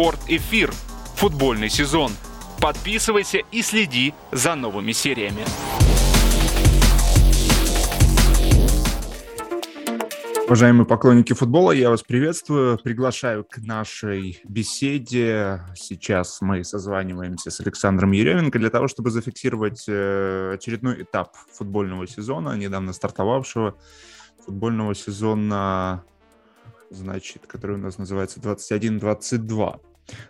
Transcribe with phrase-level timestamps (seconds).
[0.00, 0.72] Спорт-эфир.
[1.16, 2.10] Футбольный сезон.
[2.58, 5.44] Подписывайся и следи за новыми сериями.
[10.46, 12.78] Уважаемые поклонники футбола, я вас приветствую.
[12.78, 15.60] Приглашаю к нашей беседе.
[15.74, 22.56] Сейчас мы созваниваемся с Александром Еременко для того, чтобы зафиксировать э, очередной этап футбольного сезона,
[22.56, 23.76] недавно стартовавшего
[24.46, 26.04] футбольного сезона,
[26.88, 29.80] значит, который у нас называется 21-22.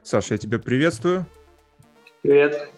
[0.02, 1.26] Саша, я тебя приветствую.
[2.22, 2.70] Привет.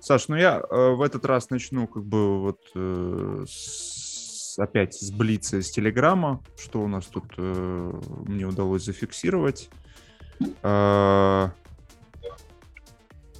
[0.00, 5.10] Саш, ну я э, в этот раз начну как бы вот э, с, опять с
[5.12, 9.70] Блица, с Телеграма, что у нас тут э, мне удалось зафиксировать.
[10.62, 11.48] Э,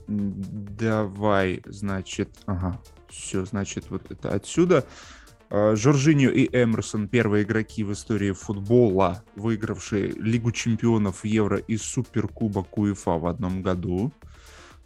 [0.07, 4.79] давай, значит, ага, все, значит, вот это отсюда.
[4.79, 5.22] Э,
[5.53, 13.19] Жоржиньо и Эмерсон– первые игроки в истории футбола, выигравшие Лигу чемпионов Евро и Суперкубок УЕФА
[13.19, 14.13] в одном году.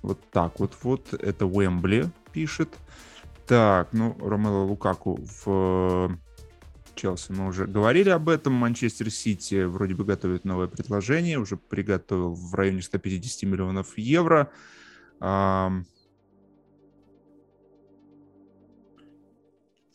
[0.02, 1.14] Вот так вот вот.
[1.14, 2.76] Это Уэмбли пишет.
[3.46, 6.18] Так, ну, Ромело Лукаку в
[6.96, 8.54] Челси мы уже говорили об этом.
[8.54, 11.38] Манчестер Сити вроде бы готовит новое предложение.
[11.38, 14.50] Уже приготовил в районе 150 миллионов евро.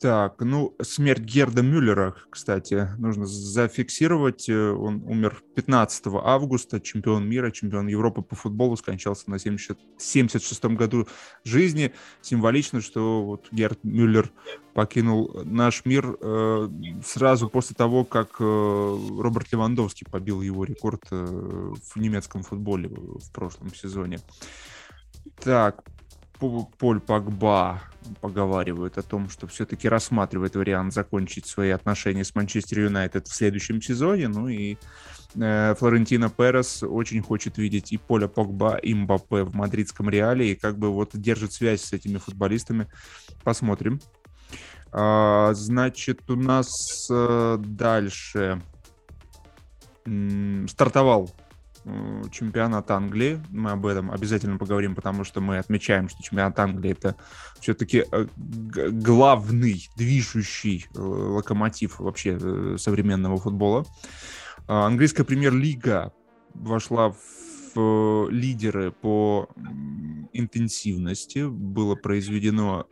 [0.01, 4.49] Так, ну, смерть Герда Мюллера, кстати, нужно зафиксировать.
[4.49, 10.75] Э, он умер 15 августа, чемпион мира, чемпион Европы по футболу, скончался на 70, 76-м
[10.75, 11.07] году
[11.43, 11.93] жизни.
[12.21, 14.31] Символично, что вот Герд Мюллер
[14.73, 16.69] покинул наш мир э,
[17.05, 23.31] сразу после того, как э, Роберт Левандовский побил его рекорд э, в немецком футболе в
[23.31, 24.19] прошлом сезоне.
[25.43, 25.83] Так,
[26.77, 27.81] Поль Погба
[28.19, 33.81] поговаривают о том, что все-таки рассматривает вариант закончить свои отношения с Манчестер Юнайтед в следующем
[33.81, 34.27] сезоне.
[34.27, 34.77] Ну и
[35.35, 40.55] э, Флорентино Перес очень хочет видеть и Поля Погба, и Мбаппе в мадридском Реале, и
[40.55, 42.87] как бы вот держит связь с этими футболистами.
[43.43, 44.01] Посмотрим.
[44.91, 48.61] А, значит, у нас э, дальше
[50.67, 51.29] стартовал
[52.31, 53.41] чемпионат Англии.
[53.49, 57.15] Мы об этом обязательно поговорим, потому что мы отмечаем, что чемпионат Англии это
[57.59, 63.85] все-таки э, главный движущий э, локомотив вообще современного футбола.
[64.67, 66.13] А, английская премьер-лига
[66.53, 67.15] вошла
[67.73, 69.47] в лидеры по
[70.33, 71.47] интенсивности.
[71.47, 72.85] Было произведено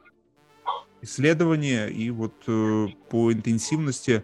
[1.02, 4.24] исследование, и вот по интенсивности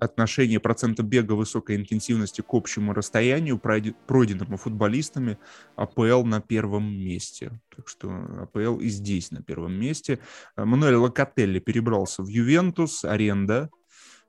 [0.00, 5.38] отношение процента бега высокой интенсивности к общему расстоянию, пройденному футболистами,
[5.76, 7.60] АПЛ на первом месте.
[7.74, 8.10] Так что
[8.42, 10.18] АПЛ и здесь на первом месте.
[10.56, 13.70] Мануэль Локотелли перебрался в Ювентус, аренда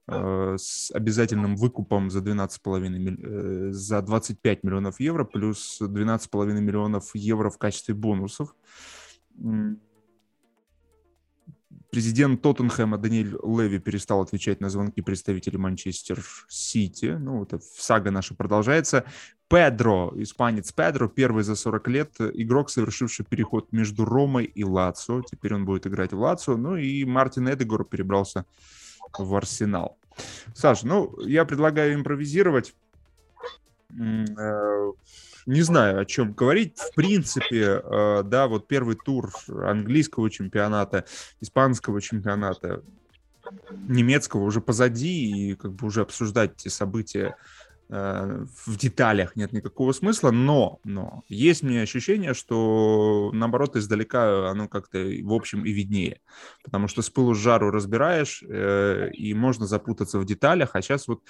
[0.08, 7.50] э, с обязательным выкупом за 12,5 э, за 25 миллионов евро плюс 12,5 миллионов евро
[7.50, 8.56] в качестве бонусов
[11.96, 17.16] Президент Тоттенхэма Даниэль Леви перестал отвечать на звонки представителей Манчестер Сити.
[17.18, 19.06] Ну, вот сага наша продолжается.
[19.48, 25.22] Педро, испанец Педро, первый за 40 лет игрок, совершивший переход между Ромой и Лацо.
[25.22, 26.58] Теперь он будет играть в Лацо.
[26.58, 28.46] Ну и Мартин Эдегор перебрался
[29.18, 29.98] в Арсенал.
[30.54, 32.76] Саша, ну, я предлагаю импровизировать.
[35.46, 36.78] Не знаю, о чем говорить.
[36.78, 41.06] В принципе, э, да, вот первый тур английского чемпионата,
[41.40, 42.82] испанского чемпионата,
[43.88, 47.36] немецкого уже позади, и как бы уже обсуждать эти события
[47.90, 54.68] э, в деталях нет никакого смысла, но, но есть мне ощущение, что наоборот издалека оно
[54.68, 56.22] как-то в общем и виднее,
[56.64, 61.08] потому что с пылу с жару разбираешь э, и можно запутаться в деталях, а сейчас
[61.08, 61.22] вот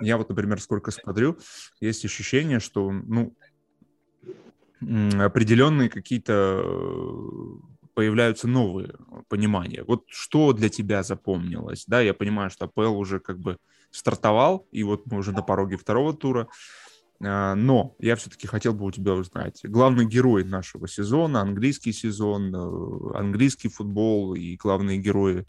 [0.00, 1.38] я вот, например, сколько смотрю,
[1.80, 3.34] есть ощущение, что ну
[4.80, 8.94] определенные какие-то э, появляются новые
[9.28, 9.82] понимания.
[9.84, 11.84] Вот что для тебя запомнилось?
[11.86, 13.58] Да, я понимаю, что АПЛ уже как бы
[13.90, 16.48] стартовал, и вот мы уже на пороге второго тура.
[17.20, 19.60] А, но я все-таки хотел бы у тебя узнать.
[19.64, 25.44] Главный герой нашего сезона, английский сезон, э, английский футбол и главные герои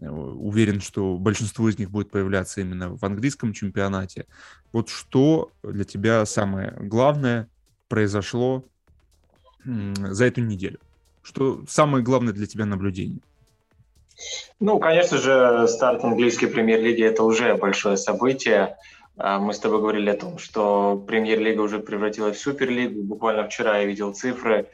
[0.00, 4.26] э, уверен, что большинство из них будет появляться именно в английском чемпионате.
[4.72, 7.48] Вот что для тебя самое главное
[7.92, 8.64] произошло
[9.66, 10.78] за эту неделю?
[11.22, 13.20] Что самое главное для тебя наблюдение?
[14.60, 18.78] Ну, конечно же, старт английской премьер-лиги– это уже большое событие.
[19.18, 23.02] А, мы с тобой говорили о том, что премьер-лига уже превратилась в суперлигу.
[23.02, 24.70] Буквально вчера я видел цифры.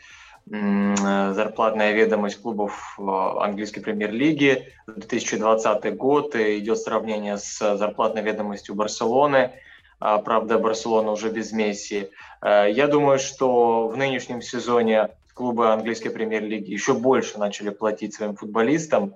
[0.46, 6.36] Зарплатная ведомость клубов а, английской премьер-лиги 2020 год.
[6.36, 9.50] Идет сравнение с зарплатной ведомостью Барселоны–
[9.98, 12.10] правда, Барселона уже без Месси.
[12.42, 18.34] Э, я думаю, что в нынешнем сезоне клубы английской премьер-лиги еще больше начали платить своим
[18.34, 19.14] футболистам.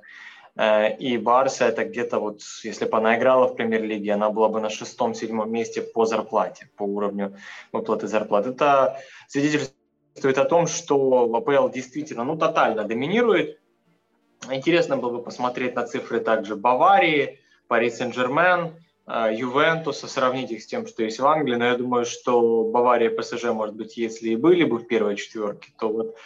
[0.56, 4.60] Э, и Барса это где-то вот, если бы она играла в премьер-лиге, она была бы
[4.60, 7.36] на шестом-седьмом месте по зарплате, по уровню
[7.72, 8.46] выплаты зарплат.
[8.46, 8.98] Это
[9.28, 13.58] свидетельствует о том, что АПЛ действительно, ну, тотально доминирует.
[14.50, 17.38] Интересно было бы посмотреть на цифры также Баварии,
[17.68, 18.74] Пари Сен-Жермен,
[19.06, 21.56] Ювентуса, сравнить их с тем, что есть в Англии.
[21.56, 25.16] Но я думаю, что Бавария и ПСЖ, может быть, если и были бы в первой
[25.16, 26.16] четверке, то вот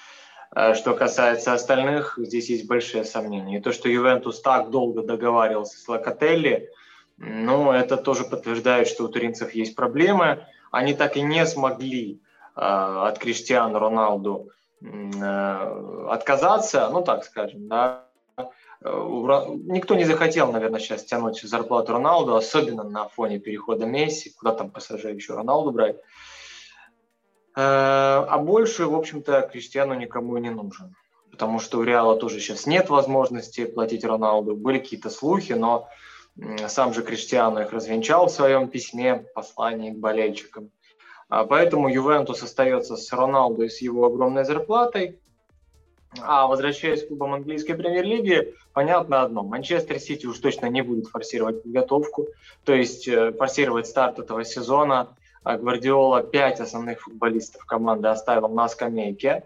[0.56, 3.58] Э, что касается остальных, здесь есть большие сомнения.
[3.58, 6.70] И то, что Ювентус так долго договаривался с Локотелли,
[7.18, 10.46] ну, это тоже подтверждает, что у туринцев есть проблемы.
[10.70, 12.20] Они так и не смогли
[12.54, 14.50] э, от Криштиану Роналду
[14.80, 18.05] э, отказаться, ну, так скажем, да.
[18.82, 24.70] Никто не захотел, наверное, сейчас тянуть зарплату Роналду, особенно на фоне перехода Месси, куда там
[24.70, 25.96] ПСЖ еще Роналду брать.
[27.56, 30.94] Э, а больше, в общем-то, Криштиану никому не нужен.
[31.30, 34.54] Потому что у Реала тоже сейчас нет возможности платить Роналду.
[34.54, 35.88] Были какие-то слухи, но
[36.68, 40.70] сам же Криштиану их развенчал в своем письме, послании к болельщикам.
[41.28, 45.20] А поэтому Ювентус остается с Роналду и с его огромной зарплатой.
[46.22, 49.42] А возвращаясь к клубам английской премьер-лиги, понятно одно.
[49.42, 52.28] Манчестер Сити уж точно не будет форсировать подготовку,
[52.64, 55.08] то есть э, форсировать старт этого сезона
[55.46, 59.44] а Гвардиола пять основных футболистов команды оставил на скамейке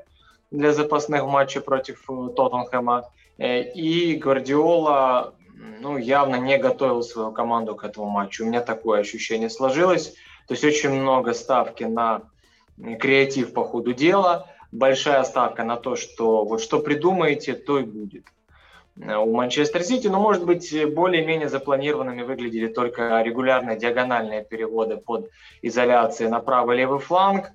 [0.51, 3.11] для запасных матчей против э, Тоттенхэма.
[3.37, 5.35] Э, и Гвардиола
[5.81, 8.45] ну, явно не готовил свою команду к этому матчу.
[8.45, 10.15] У меня такое ощущение сложилось.
[10.49, 12.23] То есть очень много ставки на
[12.99, 18.25] креатив по ходу дела, большая ставка на то, что вот что придумаете, то и будет.
[19.01, 25.31] Э, у Манчестер Сити, но, может быть, более-менее запланированными выглядели только регулярные диагональные переводы под
[25.63, 27.51] изоляции на правый левый фланг.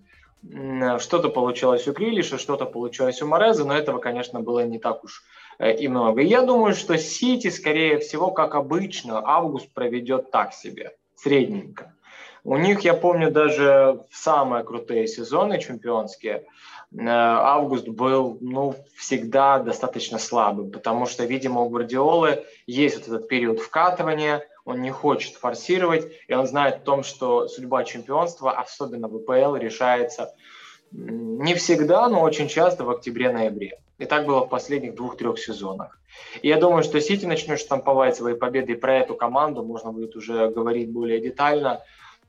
[1.00, 5.24] Что-то получилось у Крилиша, что-то получилось у Мореза, но этого, конечно, было не так уж
[5.58, 6.22] э, и много.
[6.22, 11.94] Я думаю, что Сити, скорее всего, как обычно, август проведет так себе, средненько.
[12.44, 16.46] У них, я помню, даже в самые крутые сезоны чемпионские–
[16.98, 23.60] август был ну, всегда достаточно слабым, потому что, видимо, у Гвардиолы есть вот этот период
[23.60, 29.20] вкатывания, он не хочет форсировать, и он знает о том, что судьба чемпионства, особенно в
[29.20, 30.34] ВПЛ, решается
[30.92, 33.80] не всегда, но очень часто в октябре-ноябре.
[33.98, 36.00] И так было в последних двух-трех сезонах.
[36.42, 40.16] И я думаю, что Сити начнет штамповать свои победы, и про эту команду можно будет
[40.16, 41.82] уже говорить более детально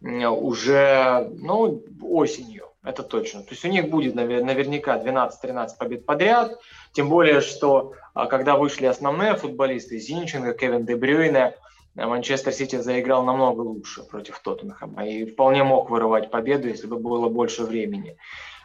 [0.03, 3.43] уже ну, осенью это точно.
[3.43, 6.59] То есть у них будет наверняка 12-13 побед подряд,
[6.93, 11.55] тем более, что а, когда вышли основные футболисты, Зинченко, Кевин Де Брюйне,
[11.97, 17.29] Манчестер Сити заиграл намного лучше против Тоттенхэма и вполне мог вырывать победу, если бы было
[17.29, 18.17] больше времени.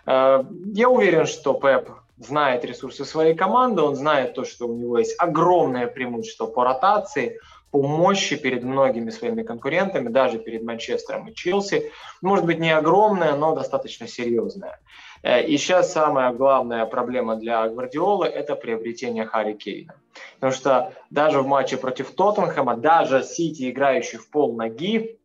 [0.06, 5.00] А, я уверен, что Пеп знает ресурсы своей команды, он знает то, что у него
[5.00, 7.40] есть огромное преимущество по ротации–
[7.72, 11.92] по мощи перед многими своими конкурентами, даже перед Манчестером и Челси.
[12.22, 14.80] Может быть, не огромная, но достаточно серьезная.
[15.24, 19.96] Э, и сейчас самая главная проблема для Гвардиолы– это приобретение Харри Кейна.
[20.36, 25.18] Потому что даже в матче против Тоттенхэма, даже Сити, играющий в пол ноги,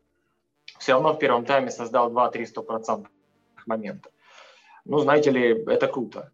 [0.79, 3.07] все равно в первом тайме создал 2-300%
[3.67, 4.11] момента.
[4.85, 6.31] Ну, знаете ли, это круто.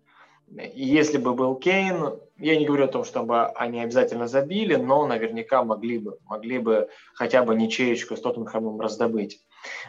[0.74, 5.64] Если бы был Кейн, я не говорю о том, чтобы они обязательно забили, но наверняка
[5.64, 9.40] могли бы, могли бы хотя бы ничеечку с Тоттенхэмом раздобыть.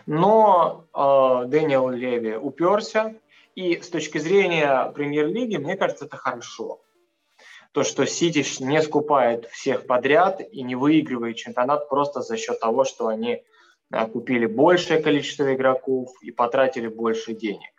[0.06, 3.14] Но э, Дэниел Леви уперся,
[3.56, 6.82] и с точки зрения премьер-лиги, мне кажется, это хорошо.
[7.74, 12.86] То, что Сити не скупает всех подряд и не выигрывает чемпионат просто за счет того,
[12.86, 13.44] что они
[13.92, 17.73] э, купили большее количество игроков и потратили больше денег.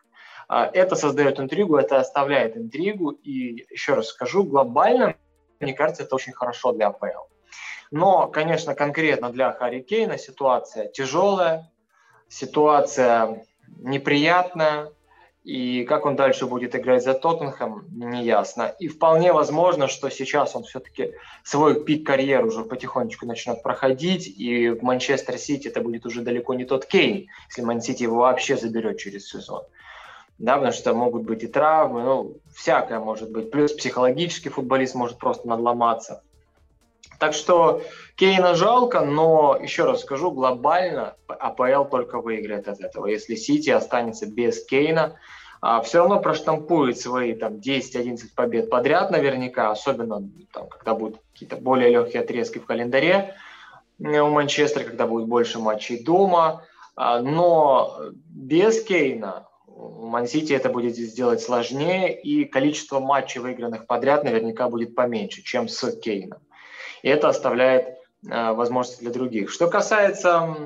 [0.48, 3.10] А, это создает интригу, это оставляет интригу.
[3.10, 5.14] И еще раз скажу, глобально,
[5.60, 7.28] мне кажется, это очень хорошо для АПЛ.
[7.90, 11.70] Но, конечно, конкретно для Харри Кейна ситуация тяжелая,
[12.28, 13.44] ситуация
[13.78, 14.90] неприятная,
[15.44, 18.74] и как он дальше будет играть за Тоттенхэм, неясно.
[18.78, 24.70] И вполне возможно, что сейчас он все-таки свой пик карьеры уже потихонечку начнет проходить, и
[24.70, 28.56] в Манчестер Сити это будет уже далеко не тот Кейн, если Ман Сити его вообще
[28.56, 29.64] заберет через сезон
[30.38, 33.50] да, потому что могут быть и травмы, ну, всякое может быть.
[33.50, 36.22] Плюс психологический футболист может просто надломаться.
[37.18, 37.82] Так что
[38.16, 43.06] Кейна жалко, но еще раз скажу, глобально АПЛ только выиграет от этого.
[43.06, 45.16] Если Сити останется без Кейна,
[45.60, 51.56] а, все равно проштампует свои там 10-11 побед подряд наверняка, особенно там, когда будут какие-то
[51.56, 53.34] более легкие отрезки в календаре
[53.98, 56.64] у Манчестера, когда будет больше матчей дома.
[56.96, 57.96] А, но
[58.28, 65.42] без Кейна Мансити это будет сделать сложнее, и количество матчей, выигранных подряд, наверняка будет поменьше,
[65.42, 66.40] чем с Кейном.
[67.02, 69.50] И это оставляет э, возможности для других.
[69.50, 70.56] Что касается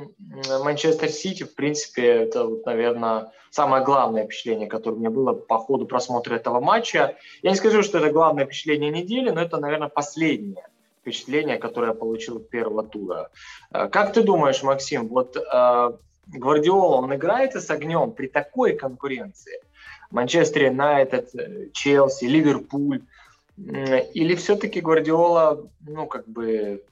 [0.63, 5.87] Манчестер Сити, в принципе, это, наверное, самое главное впечатление, которое у меня было по ходу
[5.87, 7.17] просмотра этого матча.
[7.43, 10.69] Я не скажу, что это главное впечатление недели, но это, наверное, последнее
[11.01, 13.31] впечатление, которое я получил первого тура.
[13.73, 15.91] Э, как ты думаешь, Максим, вот э,
[16.29, 19.61] Гвардиола, он играется с огнем при такой конкуренции?
[20.11, 23.03] Манчестер Юнайтед, э, Челси, Ливерпуль.
[23.57, 26.85] Или все-таки Гвардиола, ну, как бы,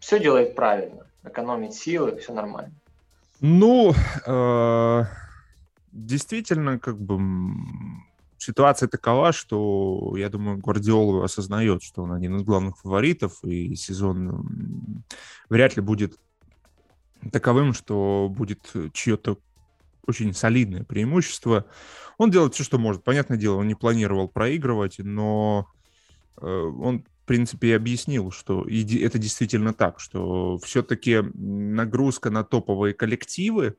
[0.00, 2.74] все делает правильно, экономит силы, все нормально?
[3.40, 3.94] Ну,
[4.26, 5.04] э,
[5.92, 7.20] действительно, как бы
[8.38, 15.04] ситуация такова, что, я думаю, Гвардиола осознает, что он один из главных фаворитов, и сезон
[15.48, 16.18] вряд ли будет
[17.30, 19.38] таковым, что будет чье-то
[20.06, 21.66] очень солидное преимущество.
[22.16, 23.04] Он делает все, что может.
[23.04, 25.68] Понятное дело, он не планировал проигрывать, но
[26.40, 32.94] э, он, в принципе, и объяснил, что это действительно так, что все-таки нагрузка на топовые
[32.94, 33.76] коллективы,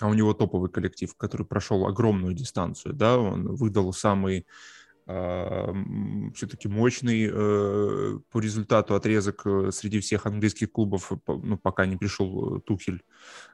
[0.00, 4.46] а у него топовый коллектив, который прошел огромную дистанцию, да, он выдал самый
[5.06, 12.60] все-таки мощный э, по результату отрезок э, среди всех английских клубов, ну, пока не пришел
[12.60, 13.02] Тухель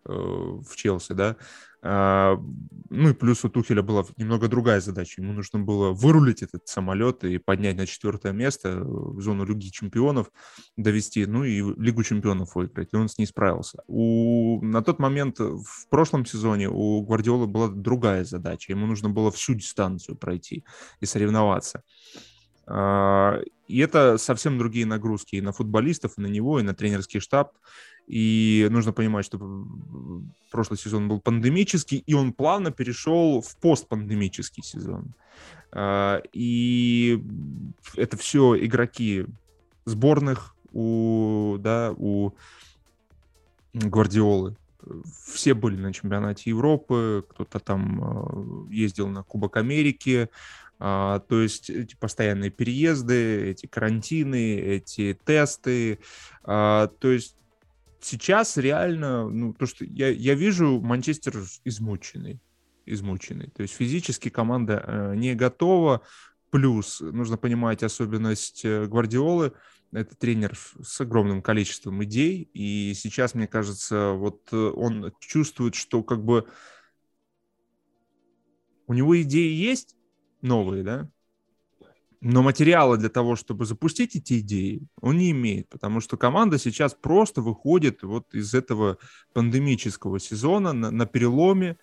[0.05, 1.37] э, в Челси, да, а,
[1.83, 5.23] ну и плюс у Тухеля была немного другая задача.
[5.23, 10.31] Ему нужно было вырулить этот самолет и поднять на четвертое место в зону Лиги Чемпионов,
[10.77, 12.91] довести, ну и Лигу Чемпионов выиграть.
[12.93, 13.83] И он с ней справился.
[13.87, 14.63] У...
[14.63, 18.73] На тот момент в прошлом сезоне у Гвардиолы была другая задача.
[18.73, 20.65] Ему нужно было всю дистанцию пройти
[21.01, 21.83] и соревноваться.
[22.67, 27.21] А, и это совсем другие нагрузки и на футболистов, и на него, и на тренерский
[27.21, 27.53] штаб.
[28.11, 29.39] И нужно понимать, что
[30.51, 35.15] прошлый сезон был пандемический, и он плавно перешел в постпандемический сезон.
[35.71, 37.23] А, и
[37.95, 39.27] это все игроки
[39.85, 42.33] сборных у, да, у
[43.75, 44.57] Гвардиолы.
[45.33, 50.31] Все были на чемпионате Европы, кто-то там а, ездил на Кубок Америки,
[50.81, 56.01] а, то есть эти постоянные переезды, эти карантины, эти тесты.
[56.43, 57.37] То есть
[58.01, 62.41] сейчас реально, ну, то, что я, я вижу, Манчестер измученный.
[62.87, 63.49] Измученный.
[63.51, 66.03] То есть физически команда э, не готова.
[66.51, 69.53] Плюс нужно понимать особенность э, Гвардиолы.
[69.93, 72.49] Это тренер с огромным количеством идей.
[72.55, 76.47] И сейчас, мне кажется, вот э, он чувствует, что как бы
[78.87, 79.95] у него идеи есть
[80.43, 81.09] новые, да,
[82.21, 86.95] но материала для того, чтобы запустить эти идеи, он не имеет, потому что команда сейчас
[86.95, 88.99] просто выходит вот из этого
[89.33, 91.79] пандемического сезона на, на переломе.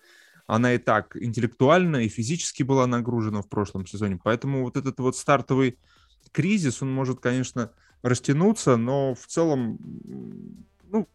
[0.46, 5.16] Она и так интеллектуально и физически была нагружена в прошлом сезоне, поэтому вот этот вот
[5.16, 5.78] стартовый
[6.32, 9.78] кризис, он может, конечно, растянуться, но в целом,
[10.84, 11.08] ну,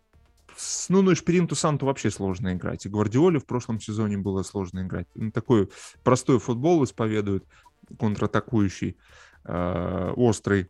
[0.55, 2.85] с Нуну Шпиринту Санту вообще сложно играть.
[2.85, 5.07] И Гвардиоле в прошлом сезоне было сложно играть.
[5.15, 5.69] Он такой
[6.03, 7.45] простой футбол исповедует
[7.99, 8.97] контратакующий,
[9.45, 10.69] э, острый,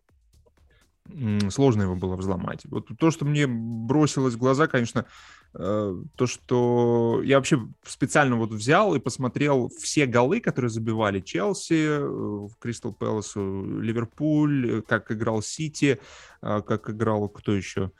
[1.50, 2.64] сложно его было взломать.
[2.64, 5.04] Вот то, что мне бросилось в глаза, конечно,
[5.54, 11.86] э, то, что я вообще специально вот взял и посмотрел все голы, которые забивали Челси,
[11.88, 16.00] э, Кристал Пэлас, Ливерпуль, как играл Сити,
[16.40, 17.90] как играл кто еще,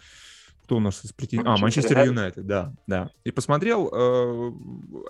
[0.64, 1.58] кто у нас из претендентов?
[1.58, 3.10] А, Манчестер Юнайтед, да, да.
[3.22, 3.90] И посмотрел.
[3.92, 4.52] Э,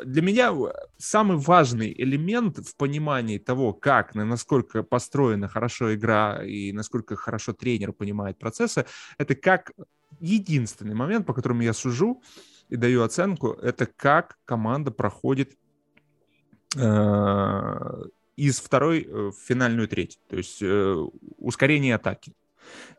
[0.04, 0.52] для меня
[0.99, 7.92] самый важный элемент в понимании того, как, насколько построена хорошо игра и насколько хорошо тренер
[7.92, 8.84] понимает процессы,
[9.16, 9.70] это как
[10.18, 12.20] единственный момент, по которому я сужу
[12.68, 15.56] и даю оценку, это как команда проходит
[16.76, 18.02] э,
[18.34, 20.94] из второй в финальную треть, то есть э,
[21.38, 22.32] ускорение атаки.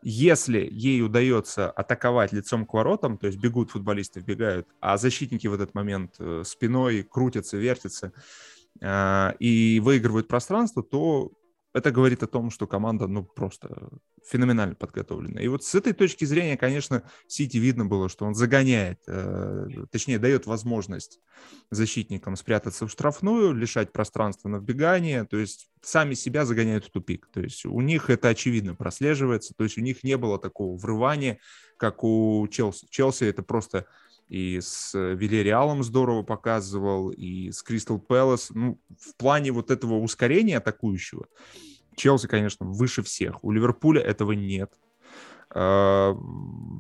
[0.02, 5.54] Если ей удается атаковать лицом к воротам, то есть бегут футболисты, вбегают, а защитники в
[5.54, 8.14] этот момент э, спиной крутятся, вертятся
[8.82, 11.32] э, и выигрывают пространство, то
[11.76, 13.90] это говорит о том, что команда, ну, просто
[14.26, 15.42] феноменально подготовлена.
[15.42, 20.18] И вот с этой точки зрения, конечно, Сити видно было, что он загоняет, э, точнее,
[20.18, 21.20] дает возможность
[21.72, 27.28] защитникам спрятаться в штрафную, лишать пространства на вбегание, то есть сами себя загоняют в тупик.
[27.34, 31.40] То есть у них это очевидно прослеживается, то есть у них не было такого врывания,
[31.76, 32.88] как у Челси.
[32.90, 33.86] Челси это просто
[34.28, 38.50] и с Вильяреалом здорово показывал, и с Кристал Пэлас.
[38.52, 41.28] Ну, в плане вот этого ускорения атакующего
[41.96, 43.44] Челси, конечно, выше всех.
[43.44, 44.74] У Ливерпуля этого нет.
[45.50, 46.14] А,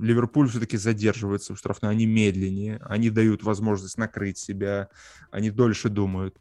[0.02, 4.90] Ливерпуль все-таки задерживается в штрафной, они медленнее, они дают возможность накрыть себя,
[5.32, 6.36] они дольше думают.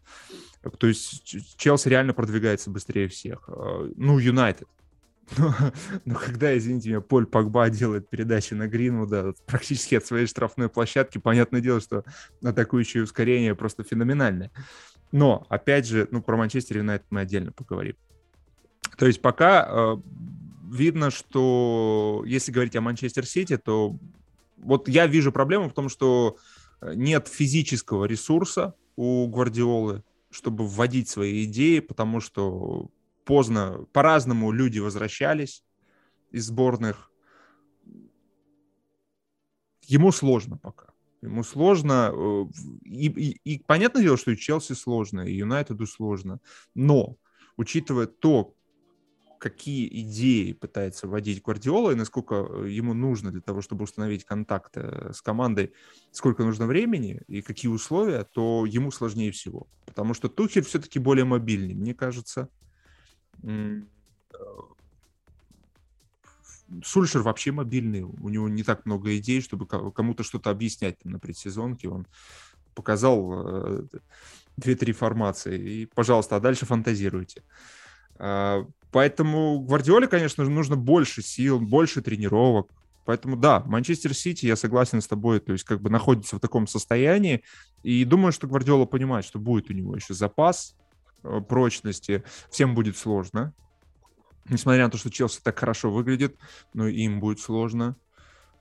[0.79, 3.49] То есть Челси реально продвигается быстрее всех.
[3.49, 4.69] А, ну, Юнайтед.
[5.37, 5.55] Но,
[6.05, 11.19] но когда, извините меня, Поль Погба делает передачи на Гринвуда практически от своей штрафной площадки,
[11.19, 12.05] понятное дело, что
[12.43, 14.51] атакующее ускорение просто феноменальное.
[15.13, 17.97] Но, опять же, ну, про Манчестер Юнайтед мы отдельно поговорим.
[18.99, 19.97] То есть пока э,
[20.71, 23.97] видно, что если говорить о Манчестер Сити, то
[24.57, 26.37] вот я вижу проблему в том, что
[26.83, 32.91] нет физического ресурса у Гвардиолы, чтобы вводить свои идеи, потому что
[33.25, 35.65] поздно, по-разному люди возвращались
[36.31, 37.11] из сборных.
[39.83, 40.87] Ему сложно пока.
[41.23, 42.13] Ему сложно.
[42.13, 42.45] Э,
[42.85, 46.41] и, и, и понятное дело, что и Челси сложно, и Юнайтеду сложно.
[46.75, 47.17] Но,
[47.57, 48.55] учитывая то,
[49.45, 54.77] какие идеи пытается вводить Гвардиола и насколько э, ему нужно для того, чтобы установить контакт
[54.77, 55.73] э, с командой,
[56.13, 59.67] сколько нужно времени и какие условия, то ему сложнее всего.
[59.85, 62.49] Потому что Тухель все-таки более мобильный, мне кажется.
[63.43, 63.81] Э,
[66.83, 71.19] Сульшер вообще мобильный, у него не так много идей, чтобы кому-то что-то объяснять там, на
[71.19, 71.89] предсезонке.
[71.89, 72.07] Он
[72.75, 73.87] показал
[74.57, 77.43] две-три формации, и, пожалуйста, а дальше фантазируйте.
[78.17, 82.71] А, Поэтому Гвардиоле, конечно, нужно больше сил, больше тренировок.
[83.05, 86.69] Поэтому да, Манчестер Сити, я согласен с тобой, то есть как бы находится в таком
[86.69, 87.43] состоянии.
[87.83, 90.84] И думаю, что Гвардиола понимает, что будет у него еще запас э,
[91.49, 92.25] прочности.
[92.51, 93.55] Всем будет сложно.
[94.49, 96.37] Несмотря на то, что Челси так хорошо выглядит,
[96.75, 97.97] но им будет сложно.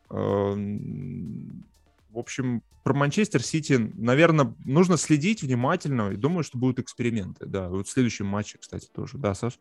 [0.10, 1.66] Эм,
[2.10, 6.12] в общем, про Манчестер Сити, наверное, нужно следить внимательно.
[6.12, 7.46] И думаю, что будут эксперименты.
[7.46, 9.18] Да, вот в следующем матче, кстати, тоже.
[9.18, 9.60] Да, Саш?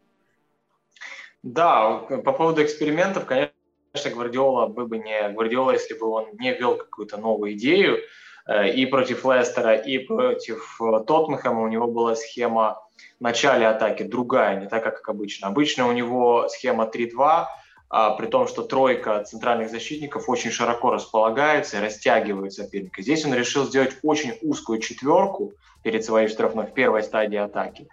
[1.42, 6.76] Да, по поводу экспериментов, конечно, Гвардиола бы бы не Гвардиола, если бы он не ввел
[6.76, 7.98] какую-то новую идею
[8.46, 12.78] э, и против Лестера, и против э, Тоттенхэма у него была схема
[13.20, 15.48] начале атаки другая, не так, как обычно.
[15.48, 17.46] Обычно у него схема 3-2,
[17.90, 23.02] а, при том, что тройка центральных защитников очень широко располагается и растягивает соперника.
[23.02, 27.88] Здесь он решил сделать очень узкую четверку перед своей штрафной в первой стадии атаки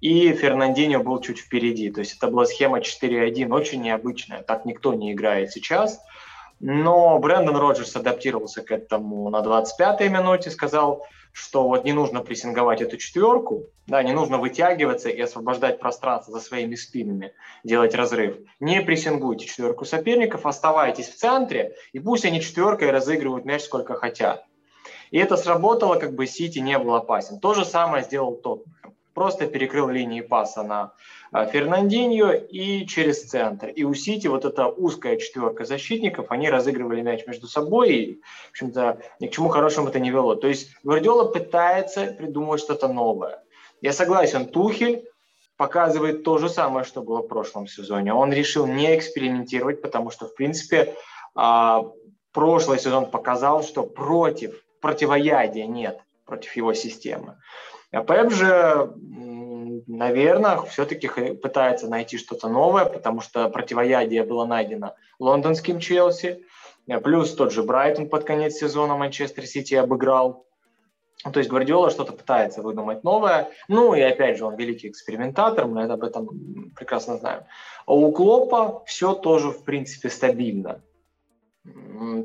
[0.00, 1.90] и Фернандинho был чуть впереди.
[1.90, 6.00] То есть это была схема 4-1, очень необычная, так никто не играет сейчас.
[6.60, 12.80] Но Брэндон Роджерс адаптировался к этому на 25-й минуте, сказал, что вот не нужно прессинговать
[12.80, 17.32] эту четверку, да, не нужно вытягиваться и освобождать пространство за своими спинами,
[17.64, 18.36] делать разрыв.
[18.60, 24.44] Не прессингуйте четверку соперников, оставайтесь в центре, и пусть они четверкой разыгрывают мяч сколько хотят.
[25.10, 27.40] И это сработало, как бы Сити не был опасен.
[27.40, 30.92] То же самое сделал Тоттенхэм просто перекрыл линии паса на
[31.32, 33.66] э, Фернандиньо и через центр.
[33.66, 38.50] И у Сити вот эта узкая четверка защитников, они разыгрывали мяч между собой, и, в
[38.50, 40.36] общем-то, ни к чему хорошему это не вело.
[40.36, 43.42] То есть Гвардиола пытается придумать что-то новое.
[43.80, 45.02] Я согласен, Тухель
[45.56, 48.14] показывает то же самое, что было в прошлом сезоне.
[48.14, 50.94] Он решил не экспериментировать, потому что, в принципе,
[51.34, 51.82] а,
[52.30, 57.34] прошлый сезон показал, что против противоядия нет против его системы.
[57.90, 58.92] А Пеп же,
[59.86, 66.44] наверное, все-таки пытается найти что-то новое, потому что противоядие было найдено лондонским Челси,
[67.02, 70.44] плюс тот же Брайтон под конец сезона Манчестер Сити обыграл.
[71.32, 73.50] То есть Гвардиола что-то пытается выдумать новое.
[73.66, 77.42] Ну и опять же, он великий экспериментатор, мы об этом прекрасно знаем.
[77.86, 80.80] А у Клопа все тоже, в принципе, стабильно.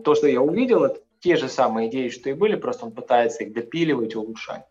[0.04, 3.44] То, что я увидел, это те же самые идеи, что и были, просто он пытается
[3.44, 4.66] их допиливать, улучшать.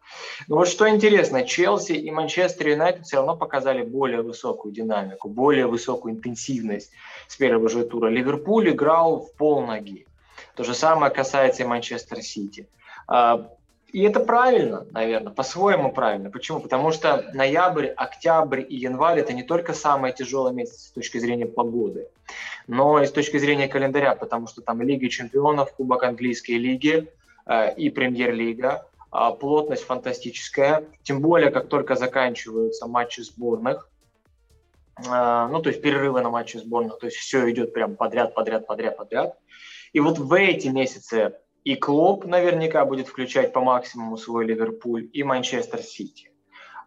[0.48, 5.66] Но вот что интересно, Челси и Манчестер Юнайтед все равно показали более высокую динамику, более
[5.66, 6.92] высокую интенсивность
[7.26, 8.08] с первого же тура.
[8.08, 10.06] Ливерпуль играл в полноги.
[10.54, 12.68] То же самое касается и Манчестер Сити.
[13.92, 16.30] И это правильно, наверное, по-своему правильно.
[16.30, 16.60] Почему?
[16.60, 21.44] Потому что ноябрь, октябрь и январь– это не только самые тяжелые месяцы с точки зрения
[21.44, 22.08] погоды,
[22.66, 27.12] но и с точки зрения календаря, потому что там Лига чемпионов, Кубок английской лиги
[27.44, 33.90] э, и Премьер-лига, э, плотность фантастическая, тем более, как только заканчиваются матчи сборных,
[34.96, 38.66] э, ну, то есть перерывы на матчи сборных, то есть все идет прям подряд, подряд,
[38.66, 39.36] подряд, подряд.
[39.92, 45.22] И вот в эти месяцы и Клоп наверняка будет включать по максимуму свой Ливерпуль и
[45.22, 46.30] Манчестер Сити.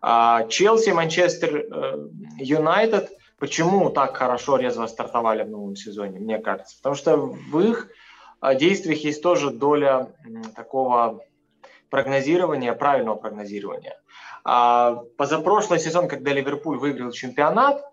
[0.02, 2.08] А Челси, Манчестер э,
[2.38, 3.10] Юнайтед
[3.40, 6.78] почему так хорошо резво стартовали в новом сезоне, мне кажется?
[6.78, 7.90] Потому что в их
[8.42, 10.14] э, действиях есть тоже доля
[10.56, 11.22] такого
[11.90, 13.98] прогнозирования, правильного прогнозирования.
[14.44, 17.84] А позапрошлый сезон, когда Ливерпуль выиграл чемпионат,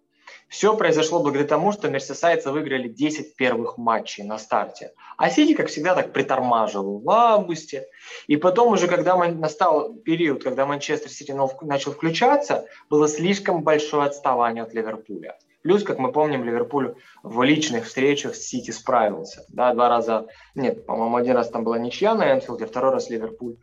[0.53, 4.93] Все произошло благодаря тому, что мерсисайдцы выиграли 10 первых матчей на старте.
[5.17, 7.87] А Сити, как всегда, так притормаживал в августе.
[8.27, 14.63] И потом уже, когда настал период, когда Манчестер Сити начал включаться, было слишком большое отставание
[14.63, 15.39] от Ливерпуля.
[15.63, 19.47] Плюс, как мы помним, Ливерпуль в личных встречах с Сити справился.
[19.49, 23.57] Да, два раза, нет, по-моему, один раз там была ничья на Энфилде, второй раз Ливерпуль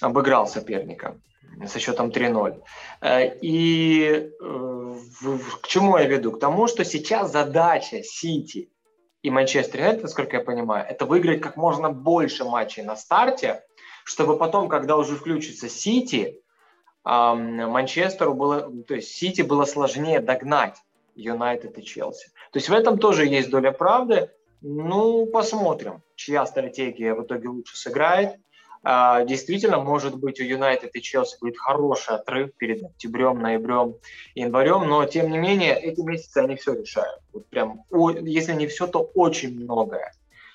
[0.00, 1.18] обыграл соперника
[1.66, 2.62] со счетом 3-0.
[3.00, 4.89] Э, и э,
[5.62, 6.32] к чему я веду?
[6.32, 8.70] К тому, что сейчас задача Сити
[9.22, 13.64] и Манчестер Юнайтед, насколько я понимаю, это выиграть как можно больше матчей на старте,
[14.04, 16.40] чтобы потом, когда уже включится Сити,
[17.04, 20.76] Манчестеру было, то есть Сити было сложнее догнать
[21.14, 22.28] Юнайтед и Челси.
[22.52, 24.30] То есть в этом тоже есть доля правды.
[24.62, 28.36] Ну, посмотрим, чья стратегия в итоге лучше сыграет.
[28.82, 33.96] А, действительно, может быть, у Юнайтед и Челси будет хороший отрыв перед октябрем, ноябрем,
[34.34, 37.20] январем, но, тем не менее, эти месяцы они все решают.
[37.32, 37.82] Вот прям,
[38.22, 40.14] если не все, то очень многое.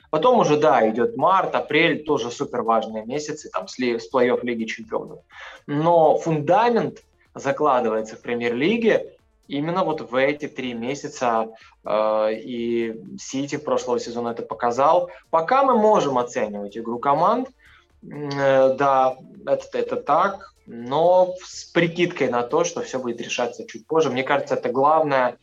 [0.09, 4.65] Потом уже, да, идет март, апрель, тоже супер важные месяцы, там, с, с плей-офф Лиги
[4.65, 5.19] Чемпионов.
[5.67, 7.03] Но фундамент
[7.35, 9.11] закладывается в премьер-лиге
[9.47, 11.49] именно вот в эти три месяца,
[11.83, 15.11] э, и Сити прошлого сезона это показал.
[15.29, 17.49] Пока мы можем оценивать игру команд–
[18.08, 24.10] да, это, это так, но с прикидкой на то, что все будет решаться чуть позже.
[24.10, 25.38] Мне кажется, это главная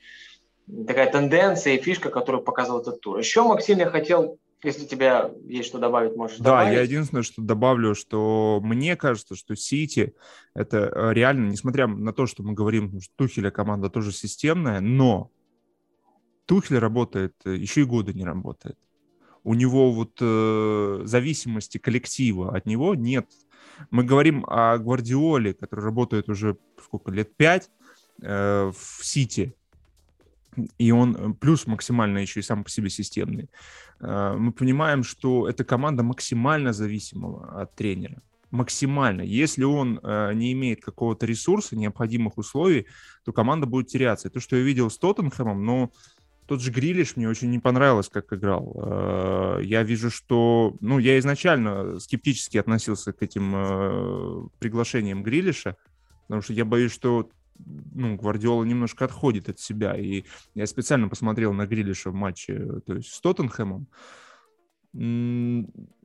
[0.87, 3.19] такая тенденция и фишка, которую показывал этот тур.
[3.19, 6.71] Еще, Максим, я хотел, если у тебя есть что добавить, можешь да, добавить.
[6.71, 10.15] Да, я единственное, что добавлю, что мне кажется, что Сити
[10.55, 15.31] это э, реально, несмотря на то, что мы говорим, что Тухеля команда тоже системная, но
[16.47, 18.79] Тухель работает, э, еще и года не работает
[19.45, 23.27] у него вот э, зависимости коллектива от него нет.
[23.91, 27.71] Мы говорим о Гвардиоле, который работает уже сколько лет пять
[28.23, 29.55] э, в Сити,
[30.79, 33.51] и он э, плюс максимально еще и сам по себе системный.
[34.01, 39.23] Э, мы понимаем, что эта команда максимально зависима от тренера максимально.
[39.23, 42.87] Если он э, не имеет какого-то ресурса, необходимых условий,
[43.25, 44.29] то команда будет теряться.
[44.29, 45.91] И то, что я видел с Тоттенхэмом, ну,
[46.47, 48.75] тот же Грилиш мне очень не понравилось, как играл.
[48.77, 50.77] Э, я вижу, что...
[50.81, 55.77] Ну, я изначально скептически относился к этим э, приглашениям Грилиша,
[56.27, 57.29] потому что я боюсь, что
[57.59, 59.97] ну, Гвардиола немножко отходит от себя.
[59.97, 60.25] И
[60.55, 63.87] я специально посмотрел на Грилиша в матче то есть с Тоттенхэмом.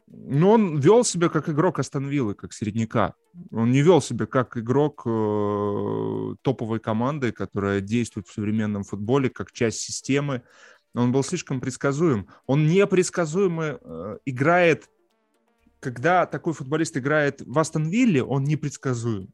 [0.10, 3.13] Но он вел себя как игрок Астон Виллы, как середняка.
[3.52, 9.52] Он не вел себя как игрок э, топовой команды, которая действует в современном футболе, как
[9.52, 10.43] часть системы.
[10.93, 12.28] Он был слишком предсказуем.
[12.46, 14.89] Он непредсказуемо э, играет,
[15.82, 19.34] когда такой футболист играет в Астон Вилле, он непредсказуем.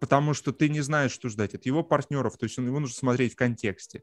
[0.00, 2.96] Потому что ты не знаешь, что ждать от его партнеров, то есть он, его нужно
[2.96, 4.02] смотреть в контексте.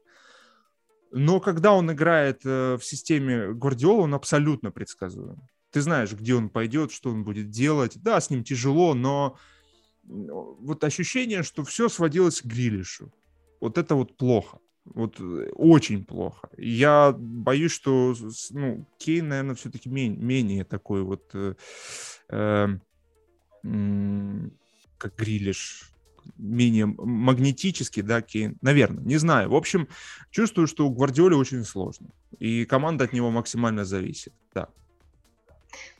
[1.12, 5.42] Но когда он играет э, в системе Гвардиола, он абсолютно предсказуем.
[5.70, 8.00] Ты знаешь, где он пойдет, что он будет делать.
[8.02, 9.36] Да, с ним тяжело, но
[10.04, 13.12] вот ощущение, что все сводилось к Грилишу.
[13.60, 14.58] Вот это вот плохо.
[14.94, 16.48] Вот э, очень плохо.
[16.56, 18.14] Я боюсь, что
[18.50, 21.54] ну, Кейн, наверное, все-таки менее, менее такой вот э,
[22.30, 22.68] э,
[24.98, 25.90] как Грилиш,
[26.36, 29.50] менее магнетический, да, Кейн, наверное, не знаю.
[29.50, 29.88] В общем,
[30.30, 34.68] чувствую, что у Гвардиоли очень сложно, и команда от него максимально зависит, да.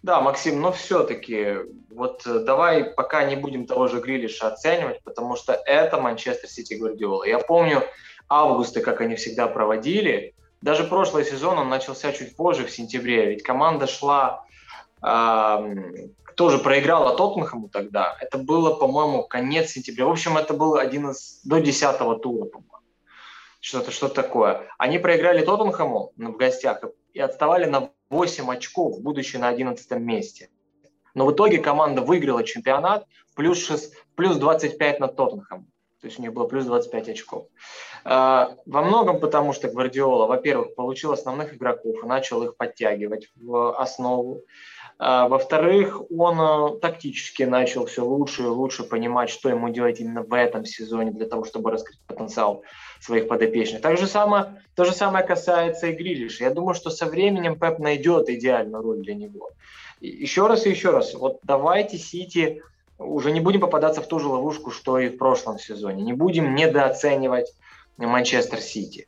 [0.02, 1.56] Да, Максим, но все-таки
[1.90, 6.74] вот э, давай пока не будем того же Грилиша оценивать, потому что это Манчестер Сити
[6.74, 7.24] Гвардиола.
[7.24, 7.82] Я помню
[8.28, 10.34] августы, как они всегда проводили.
[10.62, 14.44] Даже прошлый сезон он начался чуть позже, в сентябре, ведь команда шла,
[15.02, 18.16] э, тоже проиграла Тоттенхэму тогда.
[18.20, 20.06] Это было, по-моему, конец сентября.
[20.06, 22.68] В общем, это был один из до десятого тура, по-моему.
[23.60, 24.62] Что-то что такое.
[24.78, 26.80] Они проиграли Тоттенхэму в гостях
[27.12, 30.50] и отставали на 8 очков, будучи на 11 месте.
[31.14, 35.66] Но в итоге команда выиграла чемпионат плюс, 6, плюс 25 на Тоттенхэм.
[36.00, 37.46] То есть у них было плюс 25 очков.
[38.04, 43.76] А, во многом потому, что Гвардиола, во-первых, получил основных игроков и начал их подтягивать в
[43.76, 44.42] основу.
[45.00, 50.22] А, во-вторых, он э, тактически начал все лучше и лучше понимать, что ему делать именно
[50.22, 52.64] в этом сезоне для того, чтобы раскрыть потенциал
[53.00, 53.80] своих подопечных.
[53.80, 56.44] Так же самое, то же самое касается и Грилиша.
[56.44, 59.50] Я думаю, что со временем Пеп найдет идеальную роль для него.
[60.00, 62.62] Еще раз и еще раз, вот давайте Сити
[62.98, 66.02] уже не будем попадаться в ту же ловушку, что и в прошлом сезоне.
[66.02, 67.54] Не будем недооценивать
[67.96, 69.06] Манчестер Сити.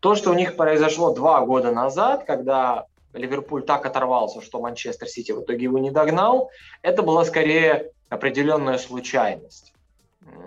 [0.00, 5.32] То, что у них произошло два года назад, когда Ливерпуль так оторвался, что Манчестер Сити
[5.32, 6.50] в итоге его не догнал,
[6.82, 9.72] это была скорее определенная случайность.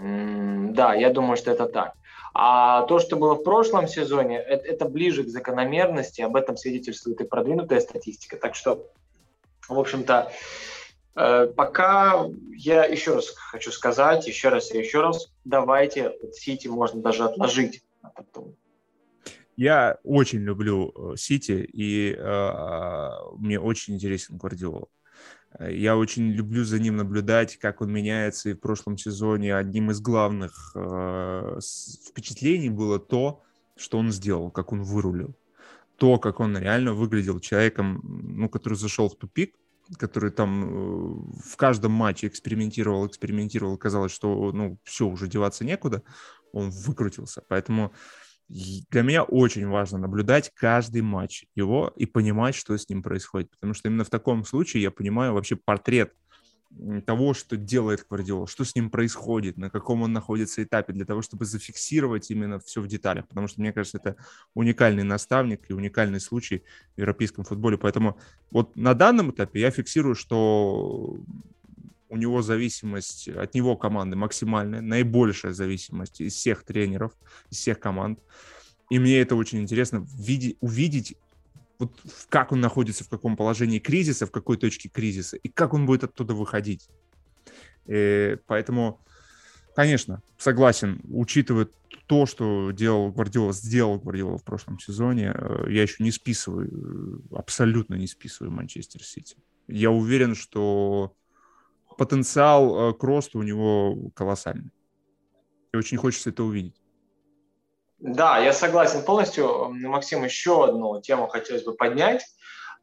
[0.02, 1.94] Да, я думаю, что это так.
[2.34, 7.22] А то, что было в прошлом сезоне, это, это ближе к закономерности, об этом свидетельствует
[7.22, 8.38] и продвинутая статистика.
[8.38, 8.88] Так что,
[9.70, 10.32] в общем-то,
[11.16, 17.02] э, пока я еще раз хочу сказать, еще раз и еще раз, давайте Сити можно
[17.02, 17.84] даже отложить.
[19.56, 24.88] Я очень люблю Сити, и э, мне очень интересен Гвардиола.
[25.60, 28.50] Я очень люблю за ним наблюдать, как он меняется.
[28.50, 31.60] И в прошлом сезоне одним из главных э,
[32.10, 33.44] впечатлений было то,
[33.76, 35.36] что он сделал, как он вырулил.
[35.98, 39.56] То, как он реально выглядел человеком, ну, который зашел в тупик,
[40.00, 46.02] который там э, в каждом матче экспериментировал, экспериментировал, казалось, что, ну, все, уже деваться некуда,
[46.52, 47.44] он выкрутился.
[47.48, 47.94] Поэтому
[48.50, 53.50] для меня очень важно наблюдать каждый матч его и понимать, что с ним происходит.
[53.52, 56.14] Потому что именно в таком случае я понимаю вообще портрет
[57.06, 61.22] того, что делает Гвардиола, что с ним происходит, на каком он находится этапе, для того,
[61.22, 63.28] чтобы зафиксировать именно все в деталях.
[63.28, 64.18] Потому что, мне кажется, это
[64.56, 66.64] уникальный наставник и уникальный случай
[66.96, 67.78] в европейском футболе.
[67.78, 68.18] Поэтому
[68.52, 71.20] вот на данном этапе я фиксирую, что
[72.14, 77.12] у него зависимость от него команды максимальная, наибольшая зависимость из всех тренеров,
[77.50, 78.20] из всех команд.
[78.92, 81.18] И мне это очень интересно видеть, увидеть,
[81.80, 81.92] вот
[82.30, 86.04] как он находится, в каком положении кризиса, в какой точке кризиса, и как он будет
[86.04, 86.88] оттуда выходить.
[87.88, 89.02] И э, поэтому,
[89.76, 91.68] конечно, согласен, учитывая
[92.06, 97.96] то, что делал Гвардиола, сделал Гвардиола в прошлом сезоне, э, я еще не списываю, абсолютно
[97.96, 99.36] не списываю Манчестер Сити.
[99.68, 101.16] Я уверен, что
[101.98, 104.72] потенциал э, к росту у него колоссальный.
[105.74, 106.76] И очень хочется это увидеть.
[108.00, 109.70] Да, я согласен полностью.
[109.70, 112.26] Максим, еще одну тему хотелось бы поднять.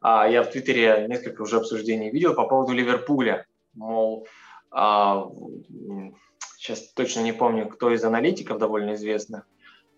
[0.01, 3.45] А, я в Твиттере несколько уже обсуждений видел по поводу Ливерпуля.
[3.73, 4.27] Мол,
[4.71, 9.47] сейчас а, точно не помню, кто из аналитиков довольно известных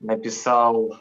[0.01, 0.99] написал,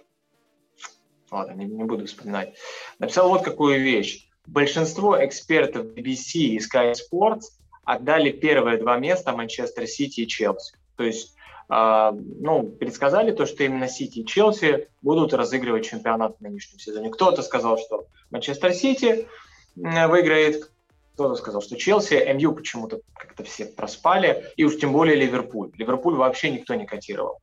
[1.30, 2.56] ладно, не, не буду вспоминать,
[3.00, 4.28] написал вот какую вещь.
[4.46, 7.61] Большинство экспертов BBC и Sky Sports
[7.92, 10.76] отдали первые два места Манчестер Сити и Челси.
[10.96, 11.36] То есть
[11.68, 17.10] а, ну, предсказали то, что именно Сити и Челси будут разыгрывать чемпионат в нынешнем сезоне.
[17.10, 19.26] Кто-то сказал, что Манчестер Сити
[19.74, 20.70] выиграет,
[21.14, 25.70] кто-то сказал, что Челси, МЮ почему-то как-то все проспали, и уж тем более Ливерпуль.
[25.76, 27.40] Ливерпуль вообще никто не котировал.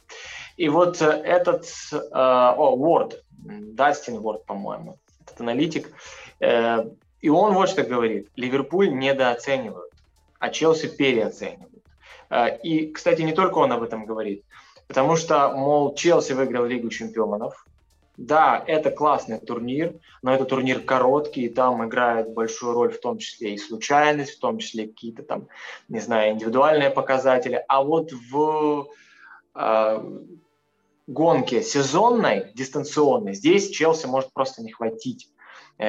[0.57, 5.91] И вот э, этот, э, о, Уорд, Дастин Уорд, по-моему, этот аналитик,
[6.39, 6.85] э,
[7.21, 9.89] и он вот что говорит, Ливерпуль недооценивают
[10.39, 11.83] а Челси переоценивают.
[12.29, 14.43] А, и, кстати, не только он об этом говорит,
[14.87, 17.65] потому что, мол, Челси выиграл Лигу чемпионов,
[18.17, 23.17] да, это классный турнир, но это турнир короткий, и там играет большую роль в том
[23.17, 25.47] числе и случайность, в том числе какие-то там,
[25.87, 27.63] не знаю, индивидуальные показатели.
[27.69, 28.89] А вот в
[29.55, 30.19] э,
[31.07, 35.29] гонке сезонной, дистанционной, здесь Челси может просто не хватить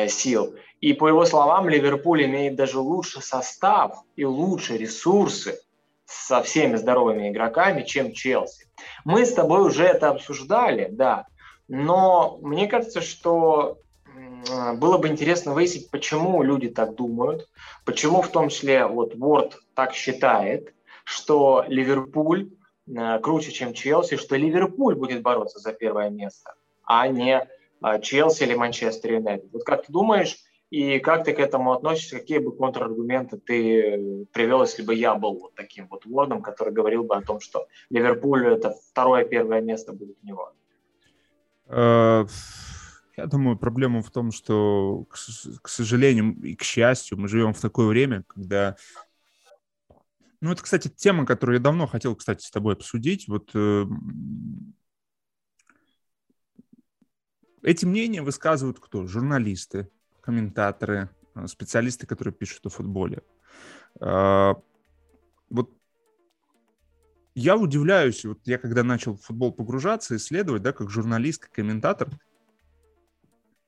[0.08, 0.54] сил.
[0.80, 5.60] И по его словам, Ливерпуль имеет даже лучший состав и лучшие ресурсы
[6.06, 8.66] со всеми здоровыми игроками, чем Челси.
[9.04, 11.26] Мы с тобой уже это обсуждали, да,
[11.68, 13.78] но мне кажется, что
[14.76, 17.48] было бы интересно выяснить, почему люди так думают,
[17.84, 20.74] почему в том числе вот Ворд так считает,
[21.04, 22.50] что Ливерпуль
[22.86, 27.46] э, круче, чем Челси, что Ливерпуль будет бороться за первое место, а не
[28.02, 29.52] Челси или Манчестер Юнайтед.
[29.52, 30.36] Вот как ты думаешь,
[30.70, 35.38] и как ты к этому относишься, какие бы контраргументы ты привел, если бы я был
[35.40, 39.92] вот таким вот вордом, который говорил бы о том, что Ливерпуль это второе, первое место
[39.92, 40.52] будет у него?
[41.66, 42.24] Э,
[43.16, 47.86] я думаю, проблема в том, что, к сожалению и к счастью, мы живем в такое
[47.86, 48.76] время, когда
[50.40, 53.28] ну, это, кстати, тема, которую я давно хотел, кстати, с тобой обсудить.
[53.28, 53.84] Вот э,
[57.62, 59.06] Эти мнения высказывают кто?
[59.06, 59.88] Журналисты,
[60.20, 63.22] комментаторы, э, специалисты, которые пишут о футболе.
[64.00, 64.54] А,
[65.50, 65.70] вот
[67.34, 72.08] я удивляюсь, вот я когда начал в футбол погружаться, исследовать, да, как журналист, как комментатор,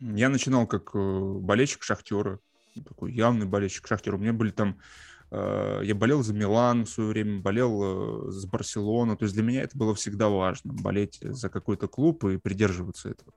[0.00, 2.40] я начинал как э, болельщик Шахтера,
[2.86, 4.16] такой явный болельщик Шахтера.
[4.16, 8.46] У меня были там Э, я болел за Милан в свое время, болел э, за
[8.48, 9.16] Барселону.
[9.16, 13.32] То есть для меня это было всегда важно, болеть за какой-то клуб и придерживаться этого.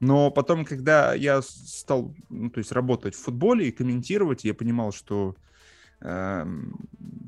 [0.00, 4.90] Но потом, когда я стал ну, то есть работать в футболе и комментировать, я понимал,
[4.92, 5.36] что
[6.00, 6.46] э,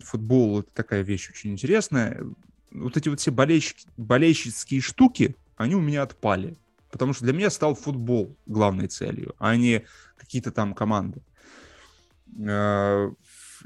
[0.03, 2.25] футбол— это такая вещь очень интересная.
[2.71, 6.57] Вот эти вот все болельщики, болельщицкие штуки, они у меня отпали.
[6.91, 9.85] Потому что для меня стал футбол главной целью, а не
[10.17, 11.21] какие-то там команды.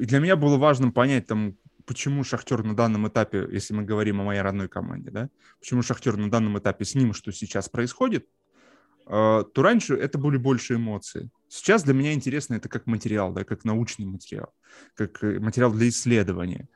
[0.01, 4.23] И для меня было важно понять, там, почему Шахтер на данном этапе, если мы говорим
[4.23, 8.27] о моей родной команде, да, почему Шахтер на данном этапе с ним, что сейчас происходит,
[9.07, 11.29] э, то раньше это были больше эмоции.
[11.49, 14.55] Сейчас для меня интересно это как материал, да, как научный материал,
[14.95, 16.67] как э, материал для исследования.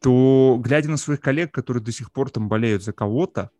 [0.00, 3.50] То, глядя на своих коллег, которые до сих пор там болеют за кого-то,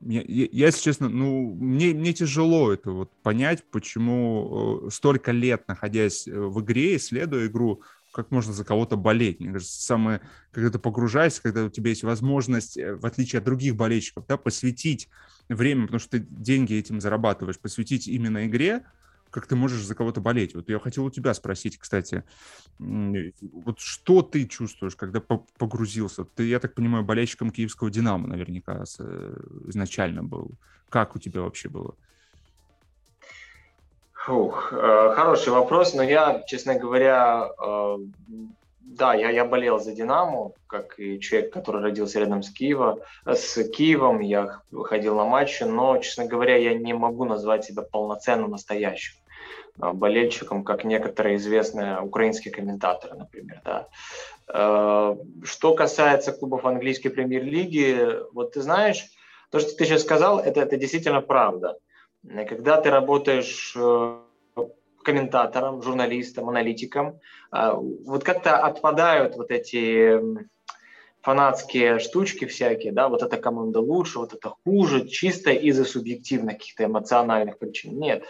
[0.00, 6.26] я, если честно, ну, мне, мне тяжело это вот понять, почему э, столько лет, находясь
[6.26, 7.82] э, в игре, исследуя игру,
[8.14, 9.40] как можно за кого-то болеть.
[9.40, 10.20] Мне кажется, самое,
[10.52, 14.36] когда ты погружаешься, когда у тебя есть возможность, э, в отличие от других болельщиков, да,
[14.36, 15.08] посвятить
[15.48, 18.84] время, потому что ты деньги этим зарабатываешь, посвятить именно игре,
[19.30, 20.54] как ты можешь за кого-то болеть.
[20.54, 22.22] Вот я хотел у тебя спросить, кстати,
[22.78, 26.24] вот что ты чувствуешь, когда погрузился?
[26.24, 30.52] Ты, я так понимаю, болельщиком киевского «Динамо» наверняка э, изначально был.
[30.88, 31.96] Как у тебя вообще было?
[34.24, 37.98] Фух, э, хороший вопрос, но я, честно говоря, э,
[38.80, 43.62] да, я, я болел за «Динамо», как и человек, который родился рядом с, Киева, с
[43.64, 49.14] Киевом, я ходил на матчи, но, честно говоря, я не могу назвать себя полноценно настоящим.
[49.78, 53.60] Э, болельщиком, как некоторые известные украинские комментаторы, например.
[53.62, 53.88] Да.
[54.48, 59.04] Э, что касается клубов английской премьер-лиги, вот ты знаешь,
[59.50, 61.76] то, что ты сейчас сказал, это, это действительно правда.
[62.28, 64.18] Когда ты работаешь э,
[65.02, 67.20] комментатором, журналистом, аналитиком,
[67.52, 70.18] вот как-то отпадают вот эти
[71.24, 76.84] фанатские штучки всякие, да, вот эта команда лучше, вот это хуже, чисто из-за субъективных каких-то
[76.84, 77.98] эмоциональных причин.
[77.98, 78.24] Нет.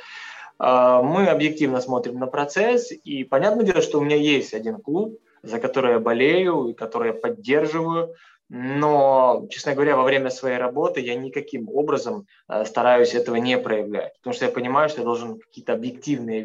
[0.59, 5.19] А, мы объективно смотрим на процесс, и понятное дело, что у меня есть один клуб,
[5.43, 8.15] за который я болею и который я поддерживаю,
[8.49, 14.17] но, честно говоря, во время своей работы я никаким образом а, стараюсь этого не проявлять,
[14.19, 16.43] потому что я понимаю, что я должен какие-то объективные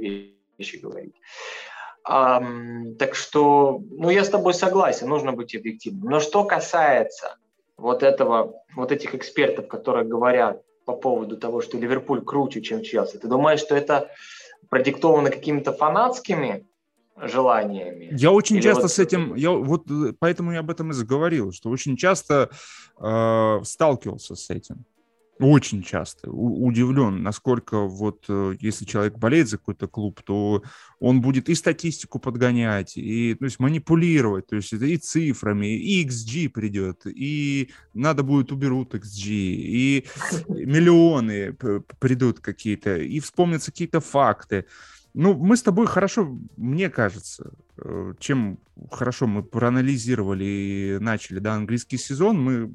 [0.57, 1.15] вещи говорить.
[2.03, 6.09] Так что, ну, я с тобой согласен, нужно быть объективным.
[6.09, 7.37] Но что касается
[7.77, 13.17] вот этого, вот этих экспертов, которые говорят, по поводу того, что Ливерпуль круче, чем Челси?
[13.17, 14.09] Ты думаешь, что это
[14.69, 16.65] продиктовано какими-то фанатскими
[17.23, 18.09] желаниями?
[18.11, 18.91] Я очень Или часто вот...
[18.91, 22.49] с этим, я вот э, поэтому я об этом и заговорил, что очень часто
[22.99, 24.85] э, сталкивался с этим.
[25.39, 26.29] Очень часто.
[26.29, 30.63] У- удивлен, насколько вот э, если человек болеет за какой-то клуб, то
[30.99, 36.49] он будет и статистику подгонять, и то есть манипулировать, то есть и цифрами, и XG
[36.49, 40.05] придет, и надо будет уберут XG, и
[40.49, 41.55] миллионы
[41.99, 44.65] придут какие-то, и вспомнятся какие-то факты.
[45.13, 48.59] Ну, мы с тобой хорошо, мне кажется, э, чем
[48.91, 52.71] хорошо мы проанализировали и начали, да, английский сезон, мы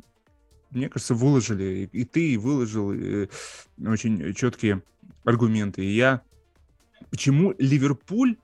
[0.74, 3.26] мне кажется, выложили, и ты выложил и э,
[3.86, 4.82] очень четкие
[5.24, 5.84] аргументы.
[5.84, 6.22] И я...
[7.10, 8.36] Почему Ливерпуль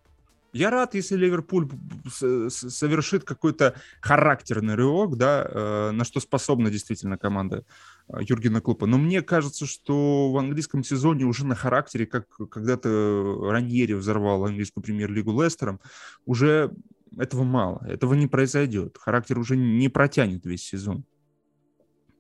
[0.53, 1.69] я рад, если Ливерпуль
[2.09, 7.65] совершит какой-то характерный рывок, да, э, на что способна действительно команда
[8.09, 8.87] э, Юргена Клупа.
[8.87, 14.83] Но мне кажется, что в английском сезоне уже на характере, как когда-то Раньери взорвал английскую
[14.83, 15.81] премьер-лигу Лестером,
[16.27, 16.73] уже
[17.17, 18.97] этого мало, этого не произойдет.
[18.99, 21.05] Характер уже не протянет весь сезон.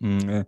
[0.00, 0.44] Э,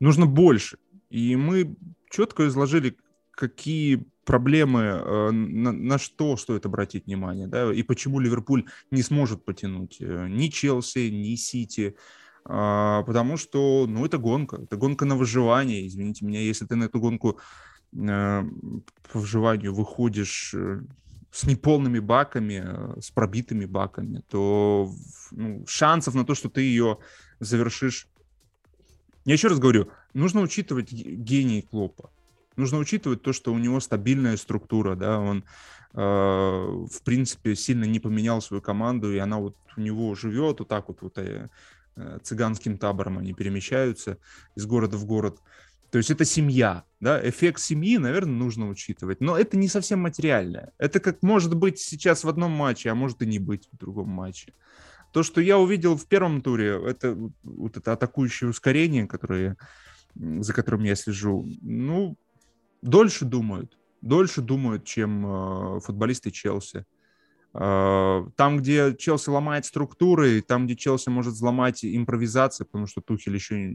[0.00, 0.78] нужно больше.
[1.10, 1.76] И мы
[2.10, 2.96] четко изложили,
[3.30, 9.98] какие проблемы, э, на, что стоит обратить внимание, да, и почему Ливерпуль не сможет потянуть
[10.00, 11.96] э, ни Челси, ни Сити,
[12.44, 16.84] а, потому что, ну, это гонка, это гонка на выживание, извините меня, если ты на
[16.84, 17.38] эту гонку
[17.92, 18.48] по
[19.12, 20.54] выживанию выходишь
[21.30, 24.90] с неполными баками, с пробитыми баками, то
[25.30, 26.98] ну, шансов на то, что ты ее
[27.38, 28.08] завершишь
[29.24, 32.10] я еще раз говорю, нужно учитывать гений Клопа.
[32.56, 35.44] Нужно учитывать то, что у него стабильная структура, да, он,
[35.94, 40.68] э, в принципе, сильно не поменял свою команду, и она вот у него живет вот
[40.68, 41.48] так вот, вот э,
[41.96, 44.18] э, цыганским табором они перемещаются
[44.54, 45.40] из города в город.
[45.92, 50.72] То есть это семья, да, эффект семьи, наверное, нужно учитывать, но это не совсем материальное.
[50.78, 54.08] Это как может быть сейчас в одном матче, а может и не быть в другом
[54.08, 54.54] матче.
[55.12, 59.58] То, что я увидел в первом туре, это вот это атакующее ускорение, которое,
[60.14, 62.16] за которым я слежу, ну,
[62.82, 63.78] дольше думают.
[64.00, 66.84] Дольше думают, чем э, футболисты Челси.
[67.54, 73.34] Э, там, где Челси ломает структуры, там, где Челси может взломать импровизацию, потому что Тухель
[73.34, 73.74] еще,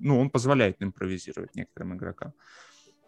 [0.00, 2.32] ну, он позволяет импровизировать некоторым игрокам.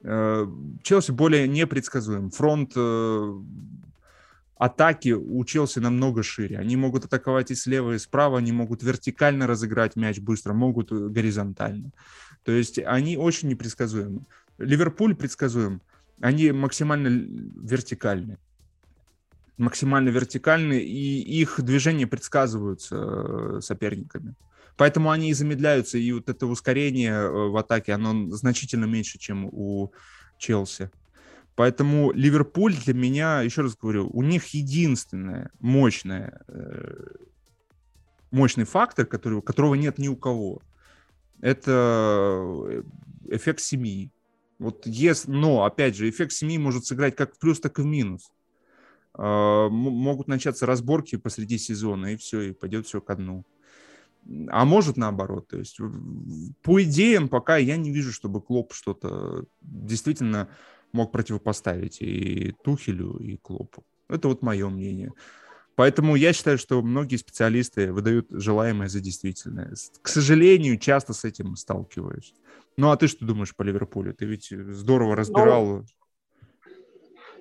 [0.02, 0.46] Э,
[0.82, 2.30] Челси более непредсказуем.
[2.30, 3.42] Фронт э,
[4.56, 6.58] атаки у Челси намного шире.
[6.58, 11.92] Они могут атаковать и слева, и справа, они могут вертикально разыграть мяч быстро, могут горизонтально.
[12.44, 14.22] То есть они очень непредсказуемы.
[14.58, 15.80] Ливерпуль предсказуем,
[16.20, 18.38] они максимально вертикальны.
[19.58, 24.34] максимально вертикальны, и их движения предсказываются э, соперниками.
[24.76, 29.46] Поэтому они и замедляются, и вот это ускорение э, в атаке, оно значительно меньше, чем
[29.46, 29.92] у
[30.38, 30.90] Челси.
[31.56, 36.94] Поэтому Ливерпуль для меня, еще раз говорю, у них единственное мощное, э,
[38.30, 40.62] мощный фактор, который, которого нет ни у кого,
[41.40, 42.84] это
[43.28, 44.12] эффект семьи.
[44.58, 47.86] Вот если, но, опять же, эффект семьи может сыграть как в плюс, так и в
[47.86, 48.32] минус.
[49.16, 53.44] Э, могут начаться разборки посреди сезона, и все, и пойдет все ко дну.
[54.48, 55.48] А может наоборот.
[55.48, 55.78] То есть
[56.62, 60.48] по идеям пока я не вижу, чтобы Клоп что-то действительно
[60.92, 63.84] мог противопоставить и Тухелю, и Клопу.
[64.08, 65.12] Это вот мое мнение.
[65.78, 69.76] Поэтому я считаю, что многие специалисты выдают желаемое за действительное.
[70.02, 72.34] К сожалению, часто с этим сталкиваюсь.
[72.76, 74.12] Ну а ты что думаешь по Ливерпулю?
[74.12, 75.64] Ты ведь здорово разбирал.
[75.64, 75.84] Ну,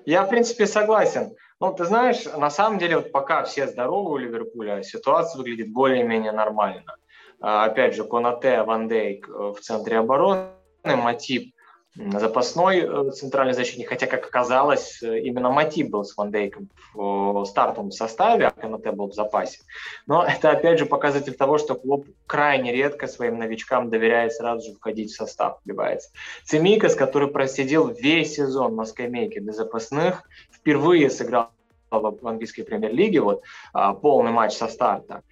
[0.06, 1.34] я, в принципе, согласен.
[1.58, 6.30] Ну, ты знаешь, на самом деле, вот пока все здоровы у Ливерпуля, ситуация выглядит более-менее
[6.30, 6.94] нормально.
[7.40, 10.52] А, опять же, Конате, Ван Дейк э, в центре обороны,
[10.84, 11.52] Матип
[11.98, 17.44] запасной э, центральный защитник, хотя, как оказалось, э, именно Матип был с Ван Дейком в
[17.44, 19.60] стартовом составе, а Конате был в запасе.
[20.06, 24.76] Но это, опять же, показатель того, что клуб крайне редко своим новичкам доверяет сразу же
[24.76, 26.10] входить в состав, вливается.
[26.44, 30.22] Цемикас, который просидел весь сезон на скамейке для запасных,
[30.52, 31.50] впервые сыграл
[31.90, 33.42] в английской премьер-лиге, вот
[33.72, 35.22] а, полный матч со старта.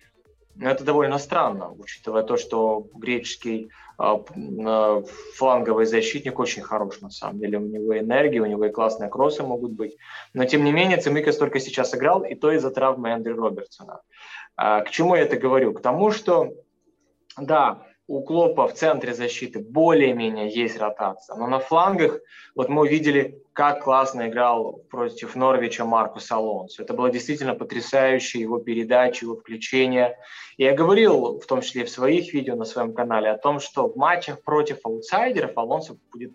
[0.61, 4.23] Это довольно странно, учитывая то, что греческий а,
[5.37, 7.59] фланговый защитник очень хорош, на самом деле.
[7.59, 9.97] У него энергия, у него и классные кроссы могут быть.
[10.35, 14.01] Но, тем не менее, Цимикас только сейчас играл, и то из-за травмы Эндрю Робертсона.
[14.57, 15.73] А, к чему я это говорю?
[15.73, 16.53] К тому, что,
[17.39, 21.35] да, у Клопа в центре защиты более-менее есть ротация.
[21.37, 22.21] Но на флангах,
[22.55, 26.83] вот мы увидели, как классно играл против Норвича Маркус Алонсо.
[26.83, 30.17] Это было действительно потрясающе, его передача, его включение.
[30.57, 33.89] И я говорил, в том числе в своих видео на своем канале, о том, что
[33.89, 36.33] в матчах против аутсайдеров Алонсо будет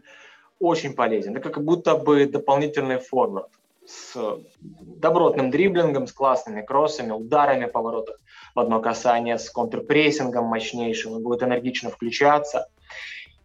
[0.60, 1.38] очень полезен.
[1.38, 3.50] Это как будто бы дополнительный форвард
[3.86, 4.16] с
[4.60, 8.20] добротным дриблингом, с классными кроссами, ударами по воротах
[8.56, 12.68] в одно касание, с контрпрессингом мощнейшим, он будет энергично включаться.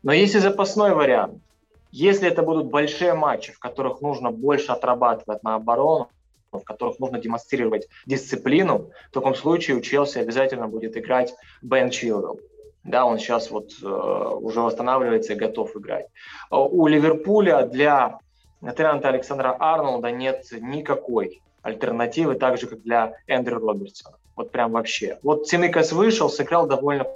[0.02, 1.42] Но есть и запасной вариант.
[1.90, 6.08] Если это будут большие матчи, в которых нужно больше отрабатывать на оборону,
[6.52, 12.40] в которых нужно демонстрировать дисциплину, в таком случае у Челси обязательно будет играть Бен Чилвелл.
[12.84, 16.06] Да, он сейчас вот э, уже восстанавливается и готов играть.
[16.50, 18.20] У Ливерпуля для
[18.76, 24.16] Трента Александра Арнолда нет никакой альтернативы, так же, как для Эндрю Робертсона.
[24.36, 25.18] Вот прям вообще.
[25.22, 27.06] Вот Цимикас вышел, сыграл довольно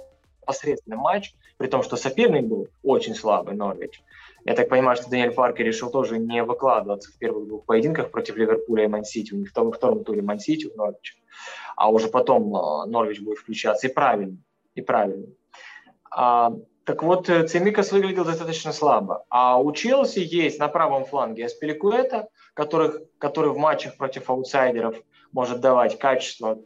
[0.45, 4.01] посредственный матч, при том, что соперник был очень слабый, Норвич.
[4.43, 8.35] Я так понимаю, что Даниэль Паркер решил тоже не выкладываться в первых двух поединках против
[8.37, 9.33] Ливерпуля и Мансити.
[9.33, 11.21] У них во втором туре Мансити в Норвич.
[11.75, 13.87] А уже потом э, Норвич будет включаться.
[13.87, 14.37] И правильно.
[14.73, 15.27] И правильно.
[16.09, 16.53] А,
[16.85, 19.25] так вот, э, Цемикас выглядел достаточно слабо.
[19.29, 24.95] А у Челси есть на правом фланге Аспиликуэта, который в матчах против аутсайдеров
[25.31, 26.59] может давать качество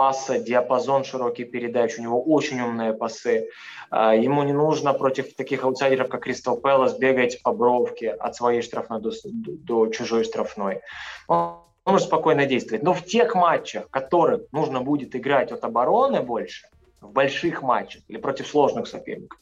[0.00, 3.50] паса, диапазон широкий передач, у него очень умные пасы.
[3.90, 8.62] А, ему не нужно против таких аутсайдеров, как Кристал Пэлас, бегать по бровке от своей
[8.62, 10.80] штрафной до, до чужой штрафной.
[11.28, 12.82] Он может спокойно действовать.
[12.82, 16.66] Но в тех матчах, в которых нужно будет играть от обороны больше–
[17.02, 19.38] в больших матчах или против сложных соперников.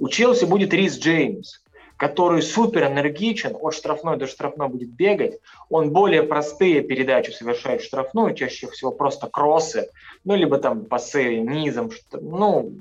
[0.00, 1.60] У Челси будет Рис Джеймс,
[2.00, 5.38] который супер энергичен, от штрафной до штрафной будет бегать,
[5.68, 9.90] он более простые передачи совершает в штрафную, чаще всего просто кроссы,
[10.24, 12.72] ну, либо там пасы низом, ну,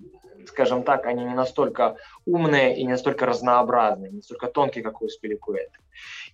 [0.48, 5.10] скажем так, они не настолько умные и не настолько разнообразные, не настолько тонкие, как у
[5.10, 5.80] Спиликуэта.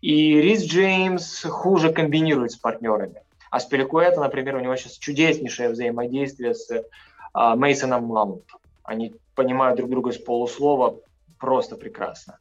[0.01, 3.23] И Рис Джеймс хуже комбинирует с партнерами.
[3.49, 6.69] А Спиликуэта, например, у него сейчас чудеснейшее взаимодействие с
[7.33, 8.59] а, Мейсоном Маунтом.
[8.83, 10.99] Они понимают друг друга с полуслова
[11.39, 12.37] просто прекрасно.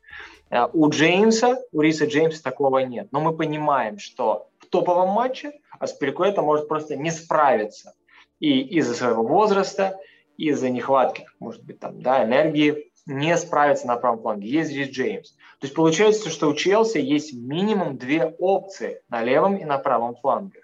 [0.55, 3.09] А, у Джеймса, у Риса Джеймса такого нет.
[3.11, 7.94] Но мы понимаем, что в топовом матче Аспиликуэта может просто не справиться.
[8.38, 9.98] И из-за своего возраста,
[10.36, 14.48] из-за нехватки, может быть, там, да, энергии, не справиться на правом фланге.
[14.48, 15.32] Есть Рис Джеймс.
[15.32, 20.14] То есть получается, что у Челси есть минимум две опции на левом и на правом
[20.16, 20.61] фланге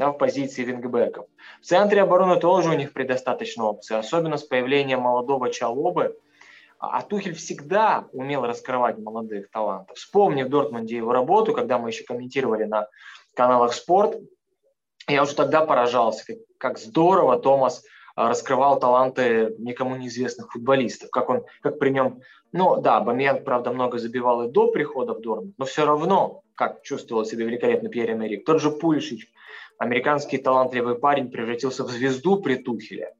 [0.00, 1.26] да, в позиции вингбеков.
[1.60, 6.16] В центре обороны тоже у них предостаточно опций, особенно с появлением молодого Чалобы.
[6.80, 9.96] А, а Тухель всегда умел раскрывать молодых талантов.
[9.96, 12.88] Вспомни в Дортмунде его работу, когда мы еще комментировали на
[13.34, 14.16] каналах «Спорт»,
[15.06, 17.84] я уже тогда поражался, как, как здорово Томас
[18.16, 22.20] а, раскрывал таланты никому неизвестных футболистов, как он, как при нем,
[22.52, 26.82] ну да, Бамьян, правда, много забивал и до прихода в Дормунд, но все равно, как
[26.82, 29.26] чувствовал себя великолепно Пьер Эмерик, тот же Пульшич,
[29.78, 33.14] американский талантливый парень превратился в звезду при Тухеле,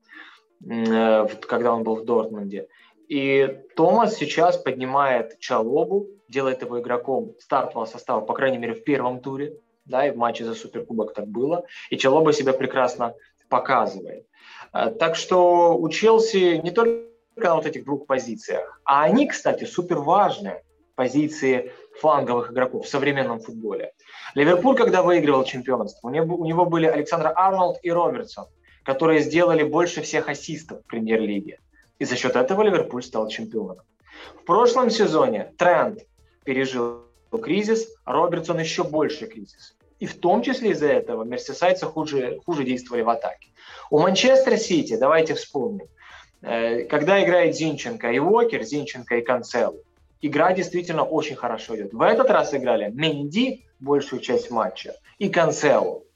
[0.69, 2.69] э, когда он был в Дортмунде.
[3.11, 9.21] И Томас сейчас поднимает Чалобу, делает его игроком стартового состава, по крайней мере, в первом
[9.21, 11.65] туре, да, и в матче за Суперкубок так было.
[11.91, 13.15] И Чалоба себя прекрасно
[13.49, 14.27] показывает.
[14.73, 19.65] Э, так что у Челси не только на вот этих двух позициях, а они, кстати,
[19.65, 20.63] супер важные
[20.95, 23.93] позиции фланговых игроков в современном футболе.
[24.37, 28.47] Ливерпуль, когда выигрывал чемпионство, у него, у него были Александр Арнольд и Робертсон,
[28.85, 31.59] которые сделали больше всех ассистов в премьер-лиге.
[32.01, 33.85] И за счет этого Ливерпуль стал чемпионом.
[34.41, 36.01] В прошлом сезоне Тренд
[36.45, 39.77] пережил кризис, а Робертсон еще больше кризис.
[39.99, 43.51] И в том числе из-за этого мерсисайцы хуже, хуже действовали в атаке.
[43.91, 45.89] У Манчестер Сити, давайте вспомним,
[46.41, 49.83] э, когда играет Зинченко и Уокер, Зинченко и Канцелу,
[50.23, 51.93] игра действительно очень хорошо идет.
[51.93, 56.07] В этот раз играли Менди большую часть матча и Канцелу.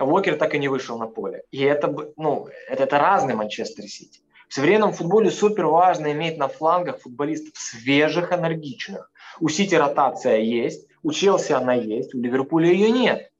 [0.00, 1.42] Уокер так и не вышел на поле.
[1.50, 4.20] И это, ну, это, это разный Манчестер Сити.
[4.48, 9.10] В современном футболе супер важно иметь на флангах футболистов свежих, энергичных.
[9.40, 13.30] У Сити ротация есть, у Челси она есть, у Ливерпуля ее нет.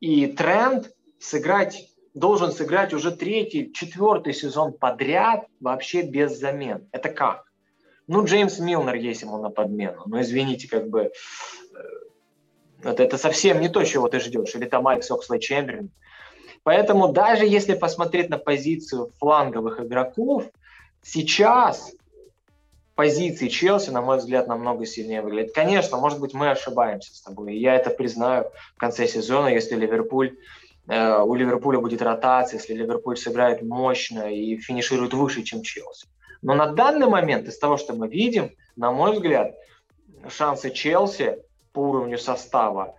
[0.00, 6.88] И тренд сыграть должен сыграть уже третий, четвертый сезон подряд вообще без замен.
[6.92, 7.44] Это как?
[8.06, 10.02] Ну, Джеймс Милнер есть ему на подмену.
[10.06, 11.12] Но извините, как бы
[12.82, 14.54] это, это совсем не то, чего ты ждешь.
[14.54, 15.90] Или там Алекс Окслей Чемберлин.
[16.68, 20.44] Поэтому даже если посмотреть на позицию фланговых игроков,
[21.00, 21.92] сейчас
[22.94, 25.54] позиции Челси, на мой взгляд, намного сильнее выглядит.
[25.54, 27.56] Конечно, может быть, мы ошибаемся с тобой.
[27.56, 30.36] Я это признаю в конце сезона, если Ливерпуль
[30.88, 36.06] э, у Ливерпуля будет ротация, если Ливерпуль сыграет мощно и финиширует выше, чем Челси.
[36.42, 39.54] Но на данный момент, из того, что мы видим, на мой взгляд,
[40.28, 41.38] шансы Челси
[41.72, 42.94] по уровню состава,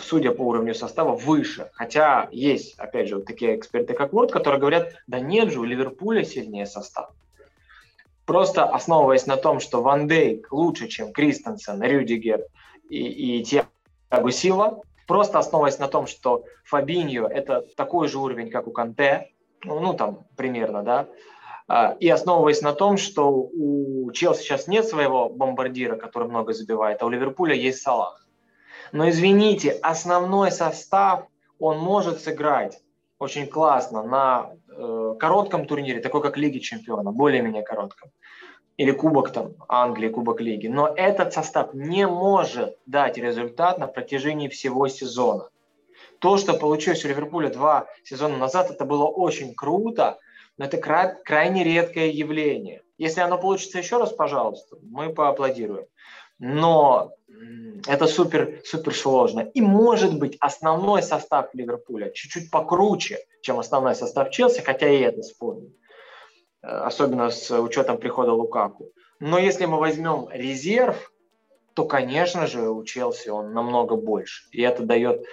[0.00, 1.70] судя по уровню состава, выше.
[1.74, 5.64] Хотя есть, опять же, вот такие эксперты, как Ворд, которые говорят, да нет же, у
[5.64, 7.10] Ливерпуля сильнее состав.
[8.24, 12.44] Просто основываясь на том, что Ван Дейк лучше, чем Кристенсен, Рюдигер
[12.88, 18.68] и, и Тиаго Сила, просто основываясь на том, что Фабиньо– это такой же уровень, как
[18.68, 19.30] у Канте,
[19.64, 21.08] ну, ну там примерно, да,
[21.66, 27.02] а, и основываясь на том, что у Челси сейчас нет своего бомбардира, который много забивает,
[27.02, 28.21] а у Ливерпуля есть Салах.
[28.92, 31.26] Но извините, основной состав
[31.58, 32.80] он может сыграть
[33.18, 38.10] очень классно на э, коротком турнире, такой как Лиги Чемпионов, более-менее коротком,
[38.76, 40.66] или Кубок там Англии, Кубок Лиги.
[40.66, 45.48] Но этот состав не может дать результат на протяжении всего сезона.
[46.18, 50.18] То, что получилось у Ливерпуля два сезона назад, это было очень круто,
[50.58, 52.82] но это край, крайне редкое явление.
[52.98, 55.86] Если оно получится еще раз, пожалуйста, мы поаплодируем.
[56.38, 57.12] Но
[57.86, 59.40] это супер, супер сложно.
[59.40, 65.22] И может быть основной состав Ливерпуля чуть-чуть покруче, чем основной состав Челси, хотя и это
[65.22, 65.68] спорно.
[66.62, 68.92] Э, особенно с учетом прихода Лукаку.
[69.20, 71.12] Но если мы возьмем резерв,
[71.74, 74.44] то, конечно же, у Челси он намного больше.
[74.50, 75.24] И это дает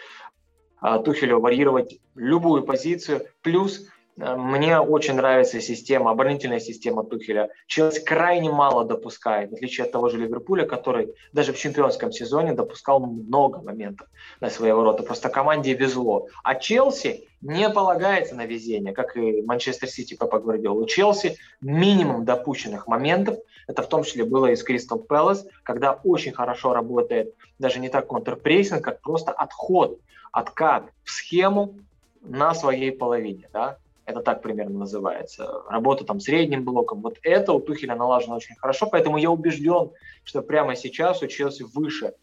[0.79, 3.25] а, Тухелю варьировать любую позицию.
[3.41, 3.87] Плюс
[4.19, 7.49] мне очень нравится система, оборонительная система Тухеля.
[7.67, 12.51] Челси крайне мало допускает, в отличие от того же Ливерпуля, который даже в чемпионском сезоне
[12.51, 14.09] допускал много моментов
[14.41, 15.03] на свои ворота.
[15.03, 16.27] Просто команде везло.
[16.43, 20.81] А Челси не полагается на везение, как и Манчестер Сити Пепа Гвардиола.
[20.81, 23.37] У Челси минимум допущенных моментов.
[23.67, 27.87] Это в том числе было и с Кристал Пэлас, когда очень хорошо работает даже не
[27.87, 29.97] так контрпрессинг, как просто отход,
[30.33, 31.75] откат в схему
[32.21, 33.47] на своей половине.
[33.53, 33.77] Да?
[34.09, 35.61] Это так примерно называется.
[35.69, 37.01] Работа там средним блоком.
[37.01, 39.91] Вот это у Тухеля налажено очень хорошо, поэтому я убежден,
[40.23, 42.13] что прямо сейчас у Челси выше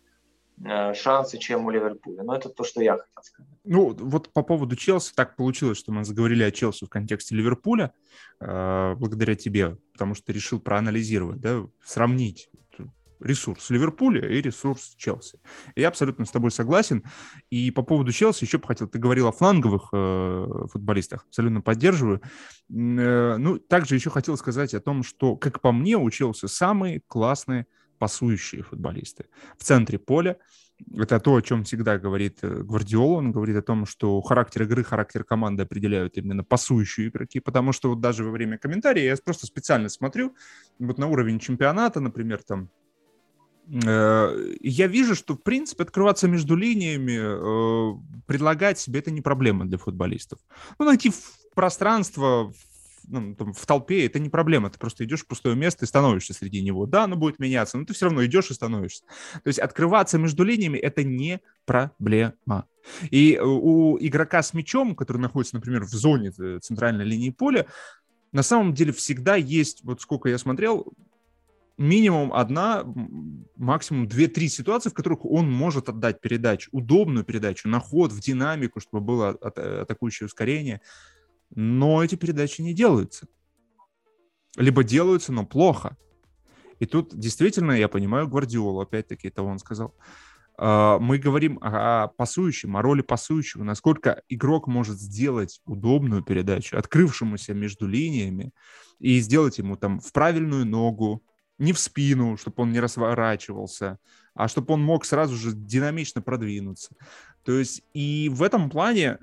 [0.65, 2.25] э, шансы, чем у Ливерпуля.
[2.25, 3.53] Но это то, что я хотел сказать.
[3.63, 7.93] Ну, вот по поводу Челси, так получилось, что мы заговорили о Челси в контексте Ливерпуля,
[8.41, 12.51] э, благодаря тебе, потому что решил проанализировать, да, сравнить
[13.21, 15.39] ресурс Ливерпуля и ресурс Челси.
[15.75, 17.05] Я абсолютно с тобой согласен.
[17.51, 22.21] И по поводу Челси еще бы хотел, ты говорил о фланговых э, футболистах, абсолютно поддерживаю.
[22.71, 27.03] Э, ну, также еще хотел сказать о том, что, как по мне, у Челси самые
[27.07, 27.67] классные
[27.99, 29.27] пасующие футболисты.
[29.59, 30.37] В центре поля
[30.95, 33.19] это то, о чем всегда говорит э, Гвардиола.
[33.19, 37.91] Он говорит о том, что характер игры, характер команды определяют именно пасующие игроки, потому что
[37.91, 40.35] вот даже во время комментария я просто специально смотрю
[40.79, 42.71] вот на уровень чемпионата, например, там
[43.69, 49.79] я вижу, что, в принципе, открываться между линиями, э, предлагать себе это не проблема для
[49.79, 50.39] футболистов.
[50.79, 51.13] Ну, найти
[51.55, 52.53] пространство,
[53.09, 54.71] ну, там, в толпе, это не проблема.
[54.71, 56.87] Ты просто идешь в пустое место и становишься среди него.
[56.87, 59.05] Да, оно будет меняться, но ты все равно идешь и становишься.
[59.43, 62.67] То есть открываться между линиями– это не проблема.
[63.11, 67.67] И у игрока с мячом, который находится, например, в зоне э, центральной линии поля,
[68.31, 70.93] на самом деле всегда есть, вот сколько я смотрел,
[71.79, 72.85] минимум одна,
[73.57, 78.81] максимум две-три ситуации, в которых он может отдать передачу, удобную передачу, на ход, в динамику,
[78.81, 80.81] чтобы было атакующее ускорение.
[81.55, 83.27] Но эти передачи не делаются.
[84.57, 85.97] Либо делаются, но плохо.
[86.79, 89.95] И тут действительно я понимаю Гвардиолу, опять-таки, это он сказал.
[90.59, 97.55] А, мы говорим о пасующем, о роли пасующего, насколько игрок может сделать удобную передачу, открывшемуся
[97.55, 98.53] между линиями,
[98.99, 101.23] и сделать ему там в правильную ногу,
[101.59, 103.99] не в спину, чтобы он не разворачивался,
[104.35, 106.95] а чтобы он мог сразу же динамично продвинуться.
[107.45, 109.19] То есть и в этом плане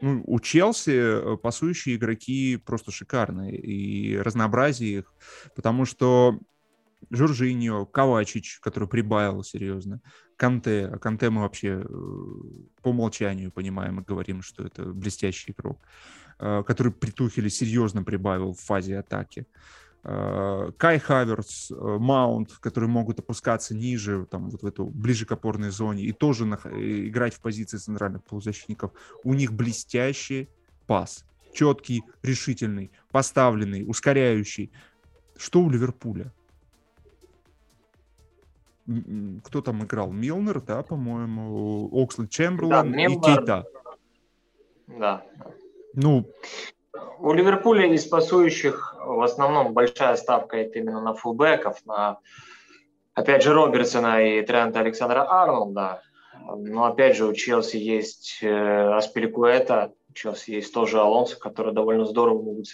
[0.00, 5.14] ну, у Челси э, пасующие игроки просто шикарные, и разнообразие их,
[5.54, 6.38] потому что
[7.10, 10.00] Жоржиньо, Ковачич, который прибавил серьезно,
[10.36, 11.88] Канте, а Канте мы вообще э,
[12.82, 15.80] по умолчанию понимаем и говорим, что это блестящий игрок,
[16.38, 19.46] э, который при Тухеле серьезно прибавил в фазе атаки.
[20.06, 25.70] Кай Хаверс, э, Маунт, которые могут опускаться ниже, там, вот в эту, ближе к опорной
[25.70, 28.92] зоне, и тоже на, э, играть в позиции центральных полузащитников.
[29.24, 30.48] У них блестящий
[30.86, 31.24] пас.
[31.52, 34.70] Четкий, решительный, поставленный, ускоряющий.
[35.36, 36.32] Что у Ливерпуля?
[39.42, 40.12] Кто там играл?
[40.12, 43.64] Милнер, да, по-моему, Оксланд Чемберлен да, и Кейта.
[44.86, 45.24] Да.
[45.94, 46.30] Ну,
[47.18, 52.18] у Ливерпуля из пасующих в основном большая ставка это именно на фулбеков, на,
[53.14, 56.02] опять же, Робертсона и Трента Александра Арнолда.
[56.44, 62.04] Но, опять же, у Челси есть э, Аспиликуэта, у Челси есть тоже Алонсо, которые довольно
[62.04, 62.66] здорово могут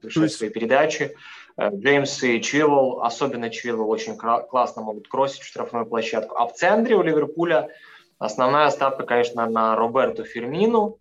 [0.00, 1.14] совершать свои передачи.
[1.56, 6.36] Э, Джеймс и Чилвелл, особенно Чилвелл, очень классно могут кроссить в штрафную площадку.
[6.36, 7.68] А в центре у Ливерпуля
[8.18, 10.98] основная ставка, конечно, на Роберту Фермину,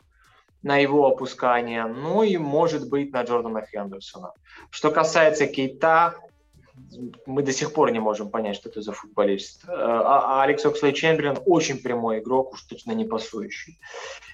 [0.63, 4.31] на его опускание, ну и, может быть, на Джордана Хендерсона.
[4.69, 6.15] Что касается Кейта,
[7.25, 9.65] мы до сих пор не можем понять, что это за футболист.
[9.65, 13.77] Э, а, а Алекс Окслей Чемберлен очень прямой игрок, уж точно не пасующий.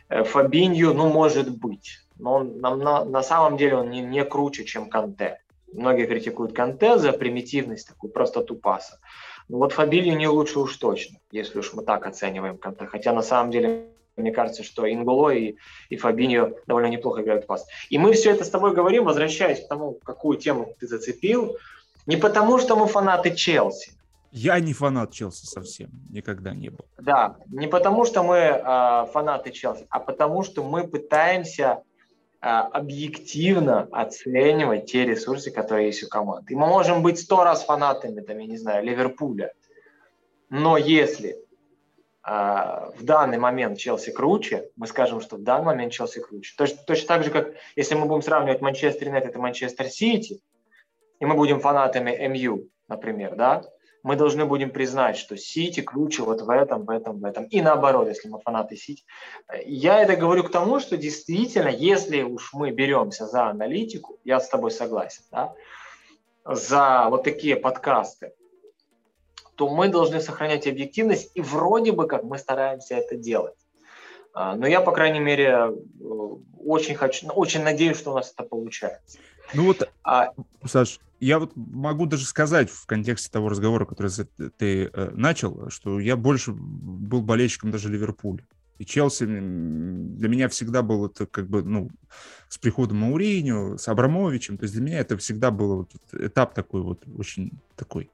[0.08, 2.00] Э, Фабинью, ну, может быть.
[2.18, 5.42] Но он, на, на, на самом деле он не, не круче, чем Канте.
[5.74, 9.00] Многие критикуют Канте за примитивность, такую простоту паса.
[9.48, 12.86] Но вот Фабинью не лучше уж точно, если уж мы так оцениваем Канте.
[12.86, 13.88] Хотя на самом деле
[14.20, 15.56] мне кажется, что Инголо и,
[15.90, 17.66] и Фабиньо довольно неплохо играют пас.
[17.90, 21.56] И мы все это с тобой говорим, возвращаясь к тому, какую тему ты зацепил,
[22.06, 23.92] не потому, что мы фанаты Челси.
[24.32, 26.86] Я не фанат Челси совсем, никогда не был.
[26.98, 31.82] Да, не потому, что мы э, фанаты Челси, а потому, что мы пытаемся
[32.42, 36.54] э, объективно оценивать те ресурсы, которые есть у команды.
[36.54, 39.52] И мы можем быть сто раз фанатами, там, я не знаю, Ливерпуля,
[40.50, 41.38] но если
[42.24, 46.54] в данный момент Челси круче, мы скажем, что в данный момент Челси круче.
[46.58, 50.42] Точно, точно так же, как если мы будем сравнивать Манчестер Юнайтед и Манчестер Сити,
[51.20, 53.64] и мы будем фанатами МЮ, например, да,
[54.04, 57.46] мы должны будем признать, что Сити круче вот в этом, в этом, в этом.
[57.46, 59.04] И наоборот, если мы фанаты Сити.
[59.66, 64.50] Я это говорю к тому, что действительно, если уж мы беремся за аналитику, я с
[64.50, 65.54] тобой согласен, да,
[66.46, 68.34] за вот такие подкасты,
[69.60, 73.58] то мы должны сохранять объективность, и вроде бы как мы стараемся это делать.
[74.34, 75.72] А, но я, по крайней мере, э,
[76.66, 79.18] очень хочу, очень надеюсь, что у нас это получается.
[79.54, 80.30] Ну вот, а...
[80.66, 84.12] Саш, я вот могу даже сказать в контексте того разговора, который
[84.58, 88.46] ты э, начал, что я больше был болельщиком даже Ливерпуля.
[88.78, 91.90] И Челси для меня всегда был это как бы, ну,
[92.48, 96.82] с приходом Мауриню, с Абрамовичем, то есть для меня это всегда был вот этап такой
[96.82, 98.10] вот очень такой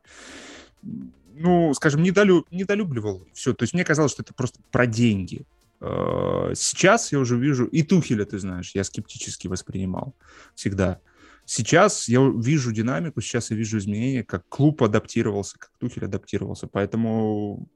[1.38, 3.54] ну, скажем, недолю, недолюбливал все.
[3.54, 5.46] То есть мне казалось, что это просто про деньги.
[5.82, 10.16] Э, сейчас я уже вижу, и Тухеля, ты знаешь, я скептически воспринимал
[10.56, 11.02] всегда.
[11.46, 16.68] Сейчас я вижу динамику, сейчас я вижу изменения, как клуб адаптировался, как Тухель адаптировался.
[16.68, 17.70] Поэтому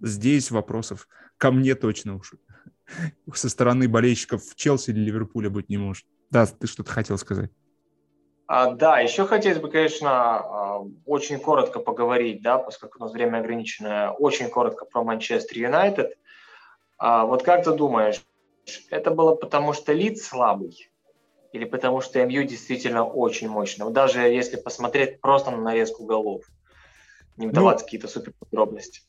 [0.00, 2.34] здесь вопросов ко мне точно уж
[3.34, 6.06] со стороны болельщиков Челси или Ливерпуля быть не может.
[6.30, 7.50] Да, ты что-то хотел сказать.
[8.54, 13.38] А, да, еще хотелось бы, конечно, а, очень коротко поговорить, да, поскольку у нас время
[13.38, 16.18] ограниченное, очень коротко про Манчестер Юнайтед.
[16.98, 18.22] А, вот как ты думаешь,
[18.90, 20.90] это было потому, что Лид слабый?
[21.54, 23.84] Или потому, что МЮ действительно очень мощный?
[23.84, 26.42] Вот даже если посмотреть просто на нарезку голов,
[27.38, 29.00] не вдаваться ну, какие-то супер подробности.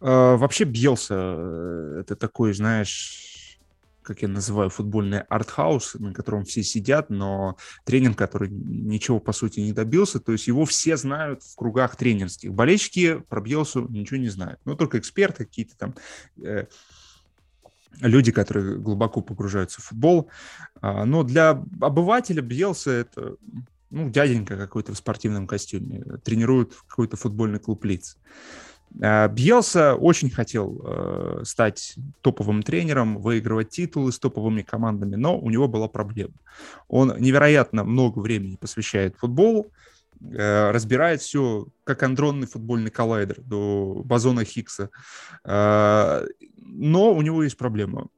[0.00, 3.35] Э, вообще Бьелса, э, это такой, знаешь,
[4.06, 9.60] как я называю, футбольный артхаус, на котором все сидят, но тренер, который ничего, по сути,
[9.60, 12.52] не добился, то есть его все знают в кругах тренерских.
[12.52, 14.60] Болельщики про Бьелсу ничего не знают.
[14.64, 15.94] Ну, только эксперты какие-то там,
[16.40, 16.66] э,
[18.00, 20.30] люди, которые глубоко погружаются в футбол.
[20.80, 21.50] А, но для
[21.80, 23.36] обывателя Бьелса это
[23.90, 28.18] ну, дяденька какой-то в спортивном костюме, тренирует какой-то футбольный клуб лиц.
[29.02, 35.50] А, Бьелса очень хотел э, стать топовым тренером, выигрывать титулы с топовыми командами, но у
[35.50, 36.34] него была проблема.
[36.88, 39.66] Он невероятно много времени посвящает футболу,
[40.20, 44.90] э, разбирает все, как андронный футбольный коллайдер до бозона Хиггса.
[45.44, 46.26] Э,
[46.56, 48.08] но у него есть проблема.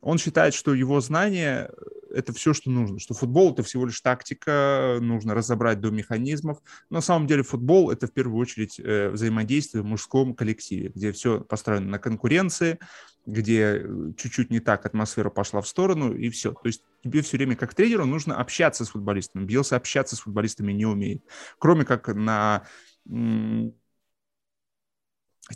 [0.00, 1.70] Он считает, что его знания—
[2.14, 6.58] это все, что нужно, что футбол— это всего лишь тактика, нужно разобрать до механизмов.
[6.90, 11.12] Но на самом деле футбол— это в первую очередь э, взаимодействие в мужском коллективе, где
[11.12, 12.78] все построено на конкуренции,
[13.26, 16.52] где э, чуть-чуть не так атмосфера пошла в сторону, и все.
[16.52, 19.44] То есть тебе все время как тренеру нужно общаться с футболистами.
[19.44, 21.22] Бьелса общаться с футболистами не умеет.
[21.58, 22.64] Кроме как на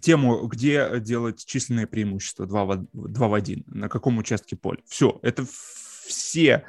[0.00, 4.80] тему, где делать численное преимущество 2 в, 2 в 1, на каком участке поля.
[4.86, 5.46] Все, это
[6.08, 6.64] все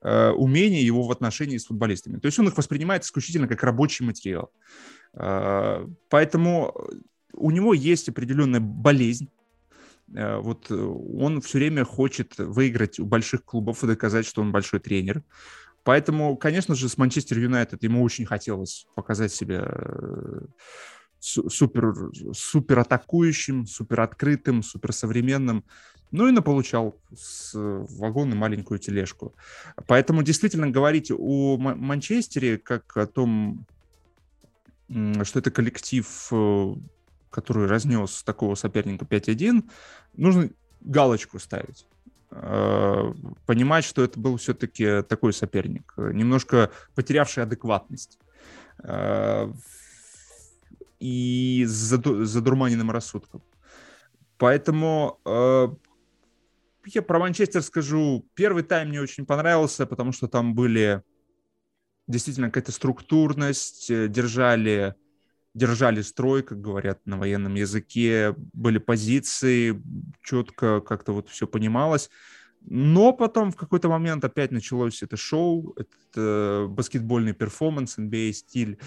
[0.00, 2.18] э, умения его в отношении с футболистами.
[2.18, 4.50] То есть он их воспринимает исключительно как рабочий материал.
[5.14, 6.74] Э, поэтому
[7.32, 9.28] у него есть определенная болезнь.
[10.14, 14.80] Э, вот он все время хочет выиграть у больших клубов и доказать, что он большой
[14.80, 15.22] тренер.
[15.82, 19.70] Поэтому, конечно же, с Манчестер Юнайтед ему очень хотелось показать себя
[21.24, 25.64] супер, супер атакующим, супер открытым, супер современным.
[26.10, 29.34] Ну и наполучал с вагон и маленькую тележку.
[29.86, 33.66] Поэтому действительно говорить о Манчестере как о том,
[34.88, 36.74] что это коллектив, э,
[37.30, 39.68] который разнес такого соперника 5-1,
[40.16, 40.50] нужно
[40.82, 41.86] галочку ставить
[42.30, 43.14] э,
[43.46, 48.18] понимать, что это был все-таки такой соперник, немножко потерявший адекватность.
[51.00, 53.42] И с задурманенным рассудком.
[54.38, 55.68] Поэтому э,
[56.86, 58.26] я про Манчестер скажу.
[58.34, 61.02] Первый тайм мне очень понравился, потому что там были
[62.06, 64.94] действительно какая-то структурность, э, держали,
[65.54, 69.82] держали строй, как говорят на военном языке, были позиции,
[70.22, 72.10] четко как-то вот все понималось.
[72.66, 78.78] Но потом в какой-то момент опять началось это шоу, этот э, баскетбольный перформанс, NBA-стиль,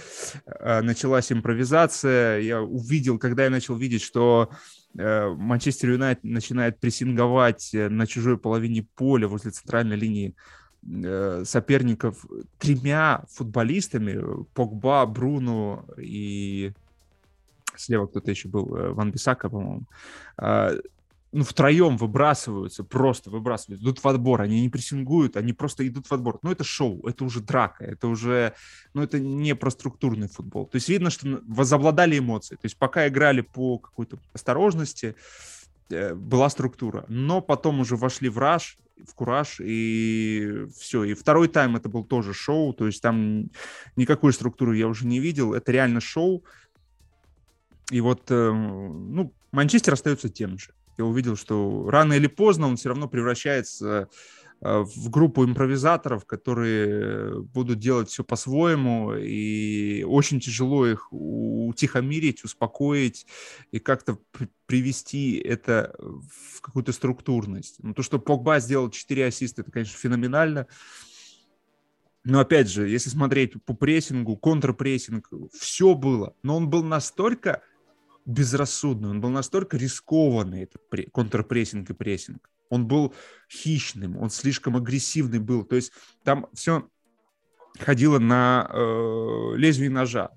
[0.45, 2.39] э, началась импровизация.
[2.39, 4.49] Я увидел, когда я начал видеть, что
[4.97, 10.35] э, Манчестер Юнайтед начинает прессинговать на чужой половине поля возле центральной линии
[11.43, 12.25] соперников
[12.59, 16.71] тремя футболистами, Погба, Бруно и
[17.75, 19.83] слева кто-то еще был, Ван Бисака, по-моему,
[20.37, 20.73] а,
[21.37, 26.11] ну, втроем выбрасываются, просто выбрасывают, идут в отбор, они не прессингуют, они просто идут в
[26.11, 26.39] отбор.
[26.41, 28.55] Ну, это шоу, это уже драка, это уже,
[28.95, 30.65] ну, это не про структурный футбол.
[30.65, 32.55] То есть видно, что возобладали эмоции.
[32.55, 35.15] То есть пока играли по какой-то осторожности,
[35.91, 37.05] э, была структура.
[37.07, 38.75] Но потом уже вошли в раш,
[39.07, 41.03] в кураж, и все.
[41.03, 43.51] И второй тайм это был тоже шоу, то есть там
[43.95, 45.53] никакой структуры я уже не видел.
[45.53, 46.43] Это реально шоу.
[47.91, 52.77] И вот, э, ну, Манчестер остается тем же я увидел, что рано или поздно он
[52.77, 54.09] все равно превращается
[54.61, 63.27] э, в группу импровизаторов, которые будут делать все по-своему, и очень тяжело их утихомирить, успокоить
[63.71, 64.17] и как-то
[64.65, 67.75] привести это в какую-то структурность.
[67.79, 70.67] Ну, то, что Погба сделал 4 ассиста, это, конечно, феноменально.
[72.23, 76.35] Но опять же, если смотреть по прессингу, контрпрессинг, все было.
[76.43, 77.61] Но он был настолько
[78.27, 82.49] безрассудный, он был настолько рискованный, этот контрпрессинг и прессинг.
[82.69, 83.13] Он был
[83.49, 85.63] хищным, он слишком агрессивный был.
[85.63, 86.87] То есть там все
[87.79, 90.31] ходило на э, лезвие ножа.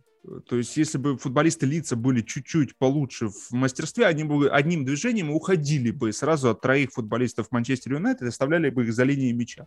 [0.47, 5.31] То есть, если бы футболисты лица были чуть-чуть получше в мастерстве, они бы одним движением
[5.31, 9.67] уходили бы сразу от троих футболистов Манчестер Юнайтед и оставляли бы их за линией мяча.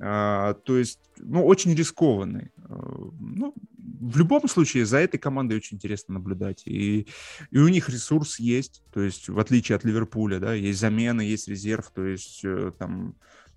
[0.00, 2.50] А, то есть, ну, очень рискованный.
[2.64, 3.54] А, ну,
[4.00, 6.62] в любом случае, за этой командой очень интересно наблюдать.
[6.66, 7.06] И,
[7.50, 11.48] и у них ресурс есть, то есть, в отличие от Ливерпуля, да, есть замена, есть
[11.48, 13.14] резерв, то есть, э, там,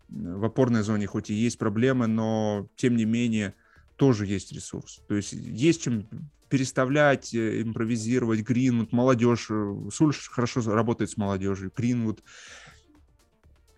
[0.09, 3.55] в опорной зоне хоть и есть проблемы, но, тем не менее,
[3.97, 5.01] тоже есть ресурс.
[5.07, 6.07] То есть, есть чем
[6.49, 8.41] переставлять, э, импровизировать.
[8.41, 9.47] Гринвуд, молодежь.
[9.49, 11.71] Э, Сульш хорошо работает с молодежью.
[11.75, 12.23] Гринвуд.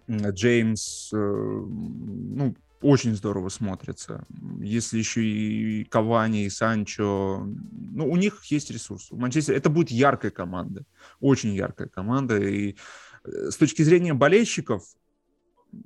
[0.10, 4.26] Джеймс, э, ну, очень здорово смотрится.
[4.62, 7.46] Если еще и Кавани, и Санчо,
[7.92, 9.12] ну, у них есть ресурс.
[9.12, 10.86] У Манчестера это будет яркая команда,
[11.20, 12.38] очень яркая команда.
[12.38, 12.76] И
[13.26, 14.84] э, с точки зрения болельщиков,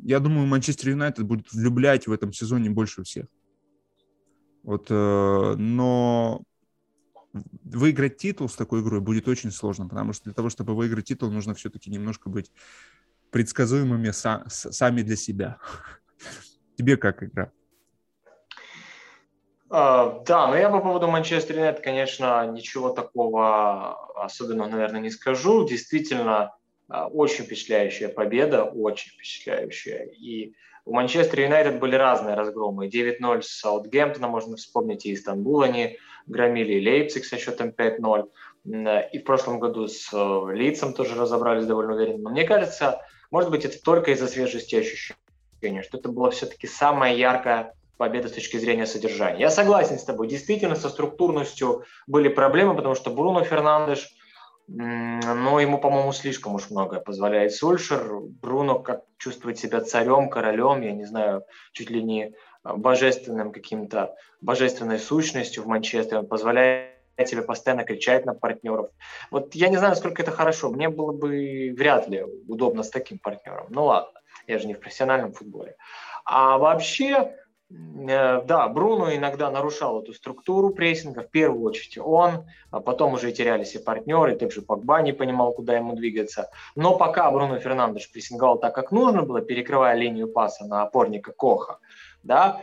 [0.04, 3.26] я думаю, Манчестер Юнайтед будет влюблять в этом сезоне больше всех.
[4.62, 6.44] Вот, э, но
[7.64, 11.32] выиграть титул с такой игрой будет очень сложно, потому что для того, чтобы выиграть титул,
[11.32, 12.52] нужно все-таки немножко быть
[13.34, 15.58] предсказуемыми са- сами для себя.
[16.78, 17.52] Тебе как игра?
[19.70, 25.68] Uh, да, но я по поводу Манчестер Юнайтед, конечно, ничего такого особенного, наверное, не скажу.
[25.68, 26.52] Действительно,
[26.92, 30.06] uh, очень впечатляющая победа, очень впечатляющая.
[30.06, 30.54] И
[30.86, 32.88] у Манчестер Юнайтед были разные разгромы.
[32.88, 38.30] 9-0 с Саутгемптоном, можно вспомнить, и Истанбул они громили, и Лейпциг со счетом 5-0.
[39.12, 42.24] И в прошлом году с э, Лицом тоже разобрались довольно уверенно.
[42.24, 43.02] Но мне кажется,
[43.34, 48.32] может быть, это только из-за свежести ощущения, что это была все-таки самая яркая победа с
[48.32, 49.42] точки зрения содержания.
[49.42, 50.30] Я согласен с тобой.
[50.30, 54.10] Действительно, со структурностью были проблемы, потому что Бруно Фернандеш–
[54.68, 58.22] но ему, по-моему, слишком уж многое позволяет Сульшер.
[58.42, 65.00] Бруно как чувствует себя царем, королем, я не знаю, чуть ли не божественным каким-то, божественной
[65.00, 66.20] сущностью в Манчестере.
[66.20, 68.90] Он позволяет себе постоянно кричать на партнеров.
[69.32, 70.70] Вот я не знаю, насколько это хорошо.
[70.70, 73.68] Мне было бы вряд ли удобно с таким партнером.
[73.70, 75.76] Ну ладно, я же не в профессиональном футболе.
[76.26, 77.36] А вообще,
[78.08, 83.32] Э, да, Бруно иногда нарушал эту структуру прессинга, в первую очередь он, а потом уже
[83.32, 86.50] терялись и партнеры, также Погба не понимал, куда ему двигаться.
[86.76, 91.80] Но пока Бруно Фернандеш прессинговал так, как нужно было, перекрывая линию паса на опорника Коха,
[92.22, 92.62] да,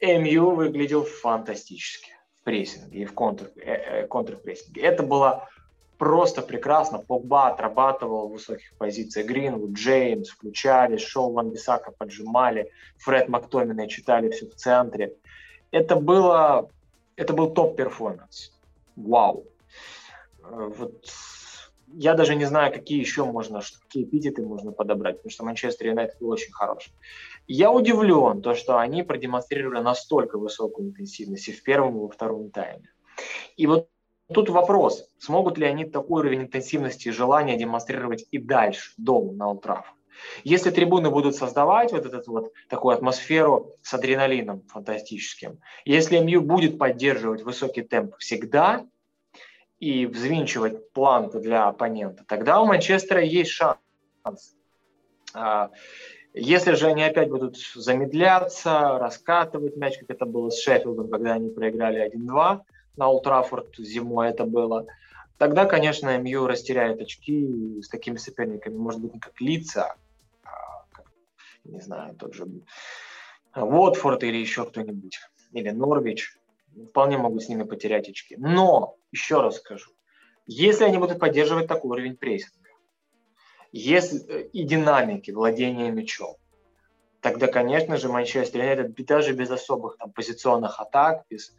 [0.00, 2.12] МЮ выглядел фантастически
[2.44, 4.82] прессинге и в контр, э, э, контрпрессинге.
[4.82, 5.48] Это было
[5.98, 6.98] просто прекрасно.
[6.98, 9.26] Погба отрабатывал в высоких позициях.
[9.26, 15.14] Гринвуд, Джеймс включали, Шоу Ван Бисака поджимали, Фред Мактомина читали все в центре.
[15.70, 16.68] Это было,
[17.16, 18.52] это был топ-перформанс.
[18.96, 19.44] Вау.
[20.42, 21.06] Вот
[21.94, 26.16] я даже не знаю, какие еще можно, какие эпитеты можно подобрать, потому что Манчестер Юнайтед
[26.20, 26.90] был очень хорош.
[27.46, 32.50] Я удивлен, то, что они продемонстрировали настолько высокую интенсивность и в первом, и во втором
[32.50, 32.88] тайме.
[33.56, 33.88] И вот
[34.32, 39.50] Тут вопрос, смогут ли они такой уровень интенсивности и желания демонстрировать и дальше, дома, на
[39.50, 39.94] Олд Трафф.
[40.44, 46.78] Если трибуны будут создавать вот эту вот такую атмосферу с адреналином фантастическим, если МЮ будет
[46.78, 48.86] поддерживать высокий темп всегда
[49.80, 54.56] и взвинчивать планку для оппонента, тогда у Манчестера есть шанс.
[56.34, 61.50] Если же они опять будут замедляться, раскатывать мяч, как это было с Шеффилдом, когда они
[61.50, 62.60] проиграли 1-2,
[62.96, 64.86] на Ултрафорд зимой это было,
[65.36, 69.94] тогда, конечно, МЮ растеряет очки с такими соперниками, может быть, не как лица,
[70.44, 71.12] а как,
[71.64, 72.46] не знаю, тот же
[73.54, 75.18] Уотфорд или еще кто-нибудь,
[75.52, 76.38] или Норвич,
[76.90, 78.36] вполне могут с ними потерять очки.
[78.38, 79.90] Но, еще раз скажу,
[80.46, 82.61] если они будут поддерживать такой уровень прессинга,
[83.72, 86.36] если, э, и динамики владения мячом,
[87.20, 91.54] тогда, конечно же, Манчестер Юнайтед даже без особых там, позиционных атак, без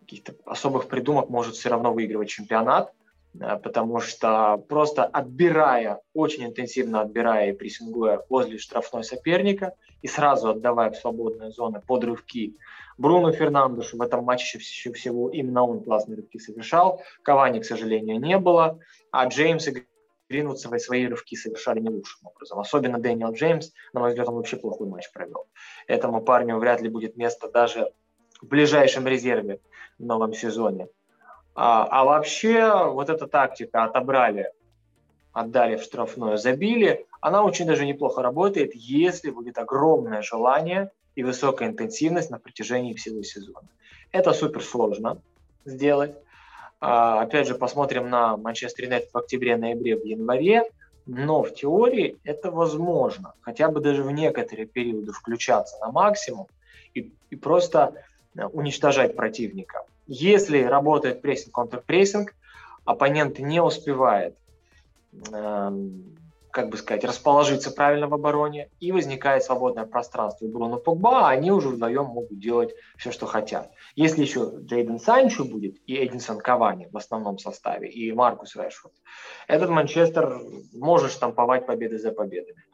[0.00, 2.92] каких-то особых придумок может все равно выигрывать чемпионат,
[3.38, 10.50] э, потому что просто отбирая, очень интенсивно отбирая и прессингуя возле штрафной соперника и сразу
[10.50, 12.56] отдавая в свободные зоны под рывки
[12.96, 17.00] Бруно Фернандешу в этом матче всего именно он классные рывки совершал.
[17.22, 18.80] Кавани, к сожалению, не было,
[19.12, 19.86] а Джеймс и
[20.28, 22.58] Гринвуд свои рывки совершали не лучшим образом.
[22.58, 25.46] Особенно Дэниел Джеймс, на мой взгляд, он вообще плохой матч провел.
[25.86, 27.92] Этому парню вряд ли будет место даже
[28.40, 29.60] в ближайшем резерве
[29.98, 30.88] в новом сезоне.
[31.54, 34.52] А, а вообще вот эта тактика отобрали,
[35.32, 41.68] отдали в штрафное, забили, она очень даже неплохо работает, если будет огромное желание и высокая
[41.68, 43.68] интенсивность на протяжении всего сезона.
[44.12, 45.20] Это супер сложно
[45.64, 46.14] сделать.
[46.80, 50.64] А, опять же, посмотрим на Манчестер Юнайтед в октябре, ноябре, в январе.
[51.06, 53.32] Но в теории это возможно.
[53.40, 56.46] Хотя бы даже в некоторые периоды включаться на максимум
[56.92, 57.94] и, и просто
[58.38, 59.84] Э, уничтожать противника.
[60.06, 62.34] Если работает прессинг, контрпрессинг,
[62.84, 64.36] оппонент не успевает,
[65.32, 65.72] э,
[66.50, 71.50] как бы сказать, расположиться правильно в обороне, и возникает свободное пространство у Бруно Погба, они
[71.50, 73.70] уже вдвоем могут делать все, что хотят.
[73.94, 78.94] Если еще Джейден Санчо будет, и Эдинсон Кавани в основном составе, и Маркус Решфорд,
[79.46, 80.40] этот Манчестер
[80.72, 82.64] может штамповать победы за победами.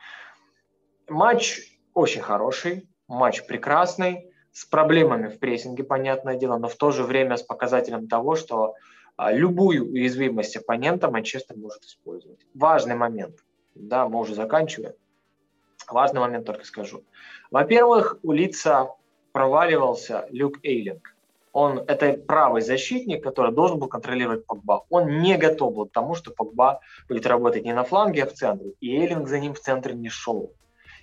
[1.08, 1.60] Матч
[1.92, 7.36] очень хороший, матч прекрасный, с проблемами в прессинге, понятное дело, но в то же время
[7.36, 8.74] с показателем того, что
[9.16, 12.40] а, любую уязвимость оппонента Манчестер может использовать.
[12.54, 13.36] Важный момент.
[13.74, 14.94] Да, мы уже заканчиваем.
[15.88, 17.04] Важный момент только скажу.
[17.50, 18.90] Во-первых, у лица
[19.32, 21.14] проваливался Люк Эйлинг.
[21.52, 24.86] Он, это правый защитник, который должен был контролировать Погба.
[24.90, 28.32] Он не готов был к тому, что Погба будет работать не на фланге, а в
[28.32, 28.72] центре.
[28.80, 30.52] И Эйлинг за ним в центре не шел.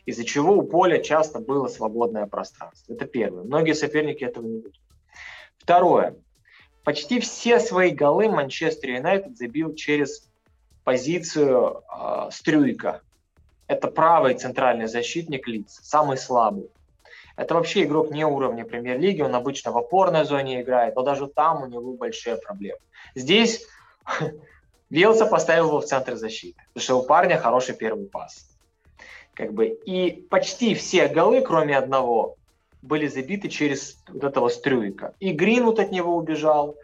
[0.06, 2.94] из-за чего у поля часто было свободное пространство.
[2.94, 3.44] Это первое.
[3.44, 4.80] Многие соперники этого не будут.
[5.58, 6.16] Второе.
[6.84, 10.31] Почти все свои голы Манчестер Юнайтед забил через
[10.84, 13.02] позицию э, Стрюйка.
[13.68, 16.70] Это правый центральный защитник лиц, самый слабый.
[17.38, 21.64] Это вообще игрок не уровня премьер-лиги, он обычно в опорной зоне играет, но даже там
[21.64, 22.80] у него большие проблемы.
[23.16, 23.66] Здесь
[24.90, 28.48] Велса поставил его в центр защиты, потому что у парня хороший первый пас.
[29.34, 32.36] Как бы, и почти все голы, кроме одного,
[32.82, 35.14] были забиты через вот этого Стрюйка.
[35.20, 36.76] И Гринвуд от него убежал,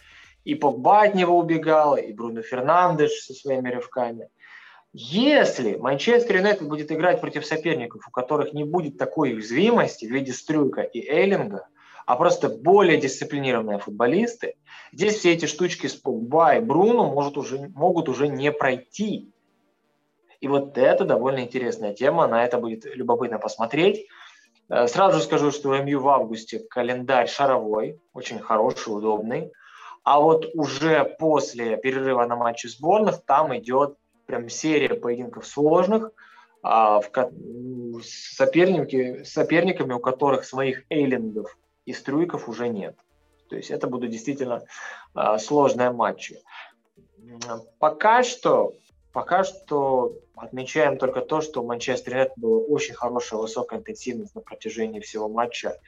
[0.48, 4.30] и Погба от него убегал, и Бруно Фернандеш со своими рывками.
[4.94, 10.32] Если Манчестер Юнайтед будет играть против соперников, у которых не будет такой уязвимости в виде
[10.32, 11.68] Стрюйка и Эйлинга,
[12.06, 14.56] а просто более дисциплинированные футболисты,
[14.94, 19.30] здесь все эти штучки с Погба и Бруно может уже, могут уже не пройти.
[20.40, 24.08] И вот это довольно интересная тема, на это будет любопытно посмотреть.
[24.70, 29.52] Э, сразу скажу, что у МЮ в августе календарь шаровой, очень хороший, удобный.
[30.08, 36.14] А вот уже после перерыва на матче сборных там идет прям серия поединков сложных
[36.64, 37.12] а, в,
[38.02, 42.96] соперники, соперниками, у которых своих эйлингов и струйков уже нет.
[43.50, 44.64] То есть это будут действительно
[45.14, 46.40] а, сложные матчи.
[47.78, 48.76] Пока что
[49.12, 55.00] Пока что отмечаем только то, что Манчестер Юнайтед была очень хорошая высокая интенсивность на протяжении
[55.00, 55.80] всего матча.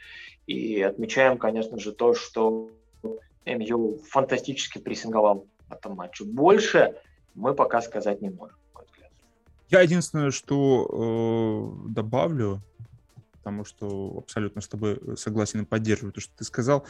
[0.48, 2.72] И отмечаем, конечно же, то, что
[3.46, 6.24] МЮ фантастически прессинговал в этом матче.
[6.24, 6.96] Больше
[7.36, 8.56] мы пока сказать не можем.
[9.70, 12.62] Я единственное, что э, добавлю,
[13.50, 16.86] потому что абсолютно с тобой согласен и поддерживаю то, что ты сказал,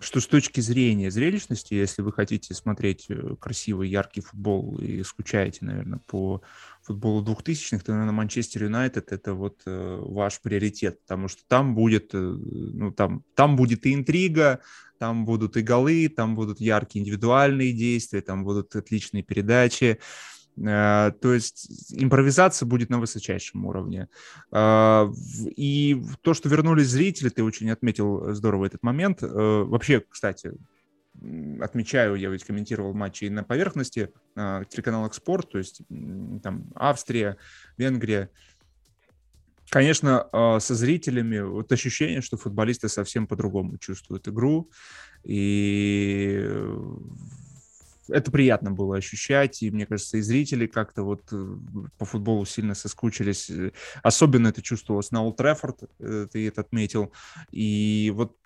[0.00, 5.58] что с точки зрения зрелищности, если вы хотите смотреть э, красивый, яркий футбол и скучаете,
[5.64, 6.42] наверное, по
[6.82, 12.14] футболу 2000-х, то, наверное, Манчестер Юнайтед— это вот э, ваш приоритет, потому что там будет,
[12.14, 14.60] э, ну, там, там будет и интрига,
[14.98, 21.32] там будут и голы, там будут яркие индивидуальные действия, там будут отличные передачи, Э, то
[21.34, 24.08] есть импровизация будет на высочайшем уровне.
[24.52, 25.06] Э,
[25.56, 29.22] и то, что вернулись зрители, ты очень отметил здорово этот момент.
[29.22, 30.52] Э, вообще, кстати,
[31.60, 35.82] отмечаю, я ведь комментировал матчи и на поверхности телеканал «Экспорт», то есть
[36.42, 37.36] там Австрия,
[37.76, 38.30] Венгрия.
[39.68, 40.28] Конечно,
[40.60, 44.70] со зрителями вот ощущение, что футболисты совсем по-другому чувствуют игру,
[45.24, 46.48] и
[48.12, 51.56] это приятно было ощущать, и мне кажется, и зрители как-то вот э,
[51.98, 53.50] по футболу сильно соскучились.
[53.50, 57.12] Э, особенно это чувствовалось на Олд Трефорд, э, ты это отметил.
[57.50, 58.36] И вот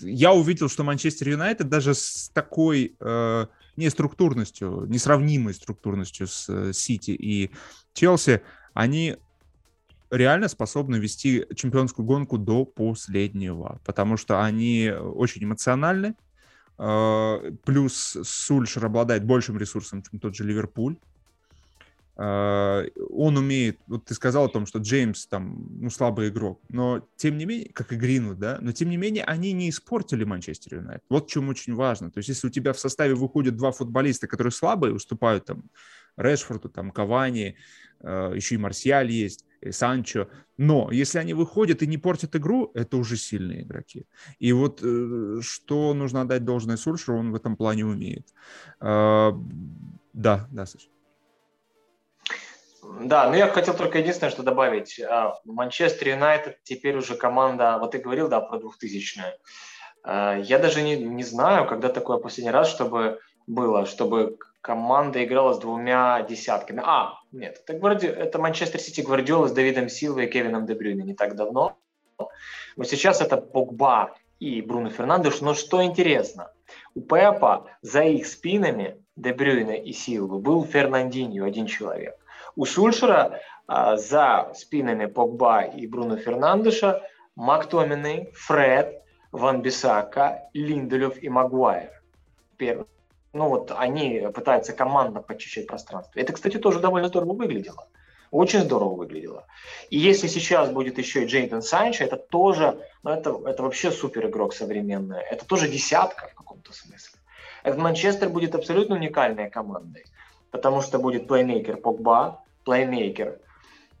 [0.00, 7.50] я увидел, что Манчестер Юнайтед даже с такой э, неструктурностью, несравнимой структурностью с Сити и
[7.94, 8.42] Челси,
[8.74, 9.16] они
[10.10, 16.14] реально способны вести чемпионскую гонку до последнего, потому что они очень эмоциональны,
[17.64, 20.96] плюс Сульшер обладает большим ресурсом, чем тот же Ливерпуль.
[22.22, 27.08] А, он умеет, вот ты сказал о том, что Джеймс там, ну, слабый игрок, но
[27.16, 30.80] тем не менее, как и Грину, да, но тем не менее они не испортили Манчестер
[30.80, 31.02] Юнайтед.
[31.08, 32.10] Вот в чем очень важно.
[32.10, 35.70] То есть если у тебя в составе выходят два футболиста, которые слабые, уступают там
[36.18, 37.56] Решфорду, там Кавани,
[38.00, 40.28] а, еще и Марсиаль есть, Санчо.
[40.56, 44.06] Но если они выходят и не портят игру, это уже сильные игроки.
[44.38, 48.26] И вот э, что нужно отдать должное Сульшеру, он в этом плане умеет.
[48.80, 49.32] А,
[50.12, 50.88] да, да, Саша.
[53.00, 55.00] Да, ну я хотел только единственное, что добавить.
[55.00, 59.38] А, Манчестер Юнайтед теперь уже команда, вот ты говорил, да, про 2000-е.
[60.02, 65.52] А, я даже не, не знаю, когда такое последний раз, чтобы было, чтобы команда играла
[65.52, 66.82] с двумя десятками.
[66.84, 68.06] А, нет, это, Гварди...
[68.06, 71.76] это Манчестер Сити Гвардиола с Давидом Силвой и Кевином Дебрюйне не так давно.
[72.18, 75.40] Вот сейчас это Погба и Бруно Фернандеш.
[75.40, 76.52] Но что интересно,
[76.94, 82.16] у Пепа за их спинами Дебрюйна и Силвы был Фернандинho, один человек.
[82.56, 87.02] У Сульшера а, за спинами Погба и Бруно Фернандеша
[87.36, 91.90] Мактомины, Фред, Ван Бисака, Линделев и Магуайр.
[92.56, 92.86] Первый
[93.32, 96.18] ну вот они пытаются командно почищать пространство.
[96.18, 97.86] Это, кстати, тоже довольно здорово выглядело.
[98.30, 99.46] Очень здорово выглядело.
[99.88, 104.26] И если сейчас будет еще и Джейден Санчо, это тоже, ну это, это вообще супер
[104.26, 105.20] игрок современный.
[105.20, 107.18] Это тоже десятка в каком-то смысле.
[107.62, 110.04] Этот Манчестер будет абсолютно уникальной командой,
[110.50, 113.38] потому что будет плеймейкер Погба, плеймейкер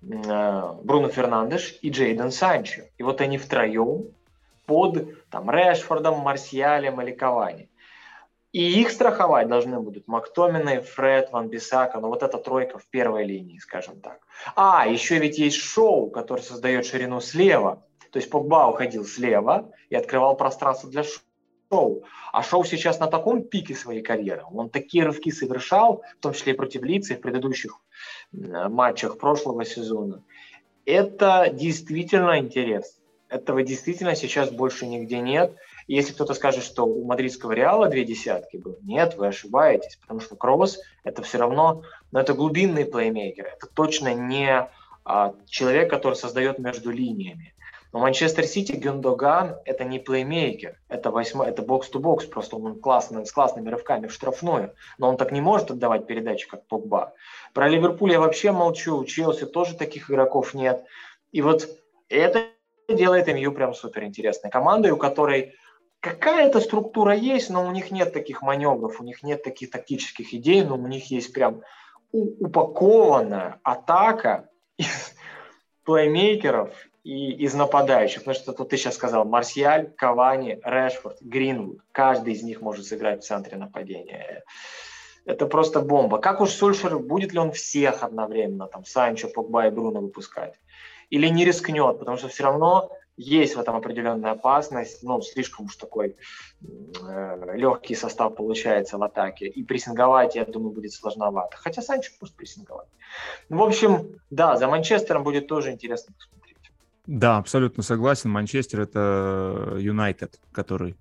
[0.02, 2.82] э, Бруно Фернандеш и Джейден Санчо.
[2.98, 4.06] И вот они втроем
[4.66, 7.69] под там, Решфордом, Марсиалем или Кавани
[8.52, 13.24] И их страховать должны будут Мактомины, Фред, Ван Бисака, ну вот эта тройка в первой
[13.24, 14.20] линии, скажем так.
[14.56, 17.84] А, еще ведь есть Шоу, который создает ширину слева.
[18.10, 22.02] То есть Погба уходил слева и открывал пространство для Шоу.
[22.32, 24.42] А Шоу сейчас на таком пике своей карьеры.
[24.52, 27.80] Он такие рывки совершал, в том числе и против Лица, в предыдущих
[28.32, 30.24] матчах прошлого сезона.
[30.86, 33.00] Это действительно интересно.
[33.28, 35.54] Этого действительно сейчас больше нигде нет.
[35.90, 40.36] Если кто-то скажет, что у мадридского Реала две десятки было, нет, вы ошибаетесь, потому что
[40.36, 41.82] Кросс это все равно,
[42.12, 44.70] но это глубинный плеймейкер, это точно не
[45.04, 47.54] а, человек, который создает между линиями.
[47.92, 53.32] Но Манчестер Сити Гюндоган– это не плеймейкер, это, восьмо, это бокс-то-бокс, просто он классно, с
[53.32, 57.14] классными рывками в штрафную, но он так не может отдавать передачи, как Погба.
[57.52, 60.84] Про Ливерпуль я вообще молчу, у Челси тоже таких игроков нет.
[61.32, 61.68] И вот
[62.08, 62.44] это
[62.88, 65.54] делает МЮ прям супер интересной командой, у которой
[66.00, 70.64] какая-то структура есть, но у них нет таких маневров, у них нет таких тактических идей,
[70.64, 71.62] но у них есть прям
[72.12, 75.14] упакованная атака из
[75.84, 76.74] плеймейкеров
[77.04, 78.20] и из нападающих.
[78.20, 81.80] Потому что тут ты сейчас сказал Марсиаль, Кавани, Решфорд, Гринвуд.
[81.92, 84.42] Каждый из них может сыграть в центре нападения.
[85.26, 86.18] Это просто бомба.
[86.18, 90.54] Как уж Сульшер, будет ли он всех одновременно, там, Санчо, Погба и Бруно выпускать?
[91.10, 92.90] Или не рискнет, потому что все равно
[93.20, 96.16] есть в этом определенная опасность, ну, слишком уж такой
[96.62, 101.56] э, легкий состав получается в атаке, и прессинговать, я думаю, будет сложновато.
[101.58, 102.88] Хотя Санчо может прессинговать.
[103.50, 106.72] Ну, в общем, да, за Манчестером будет тоже интересно посмотреть.
[107.06, 108.30] Да, абсолютно согласен.
[108.30, 110.96] Манчестер— это Юнайтед, который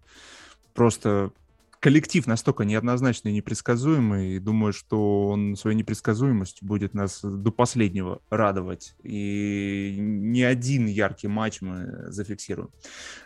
[0.74, 1.32] просто
[1.80, 8.22] коллектив настолько неоднозначный и непредсказуемый, и думаю, что он своей непредсказуемостью будет нас до последнего
[8.30, 8.96] радовать.
[9.04, 12.70] И не один яркий матч мы зафиксируем.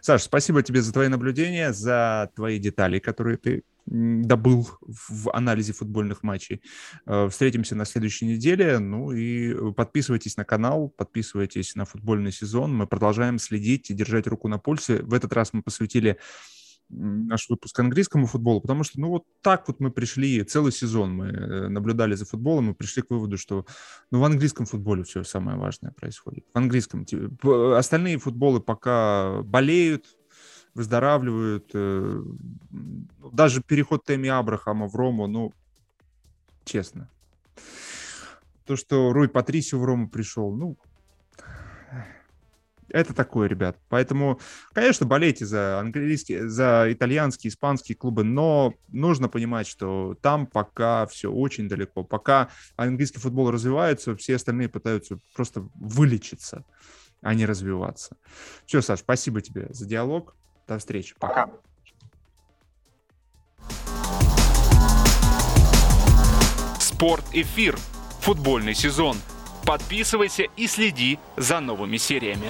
[0.02, 6.24] Саш, спасибо тебе за твои наблюдения, за твои детали, которые ты добыл в анализе футбольных
[6.24, 6.62] матчей.
[7.06, 8.80] Э, встретимся на следующей неделе.
[8.80, 12.74] Ну и подписывайтесь на канал, подписывайтесь на футбольный сезон.
[12.74, 15.02] Мы продолжаем следить и держать руку на пульсе.
[15.02, 16.18] В этот раз мы посвятили
[16.90, 21.28] наш выпуск английскому футболу, потому что, ну, вот так вот мы пришли, целый сезон мы
[21.28, 23.66] э, наблюдали за футболом и пришли к выводу, что,
[24.12, 26.46] ну, в английском футболе все самое важное происходит.
[26.54, 27.06] В английском.
[27.76, 30.06] Остальные футболы пока болеют,
[30.74, 31.70] выздоравливают.
[31.74, 32.24] Э,
[33.32, 35.54] даже переход Теми Абрахама в Рому, ну,
[36.66, 37.10] честно.
[38.66, 40.78] То, что Руй Патрисио в Рому пришел, ну,
[42.94, 43.78] это такое, ребят.
[43.90, 44.40] Поэтому,
[44.72, 51.32] конечно, болейте за английские, за итальянские, испанские клубы, но нужно понимать, что там пока все
[51.32, 52.04] очень далеко.
[52.04, 56.64] Пока английский футбол развивается, все остальные пытаются просто вылечиться,
[57.22, 58.16] а не развиваться.
[58.66, 60.36] Все, Саш, спасибо тебе за диалог.
[60.68, 61.16] До встречи.
[61.20, 61.50] Пока.
[66.80, 67.76] Спорт эфир.
[68.22, 69.18] Футбольный сезон.
[69.66, 72.50] Подписывайся и следи за новыми сериями.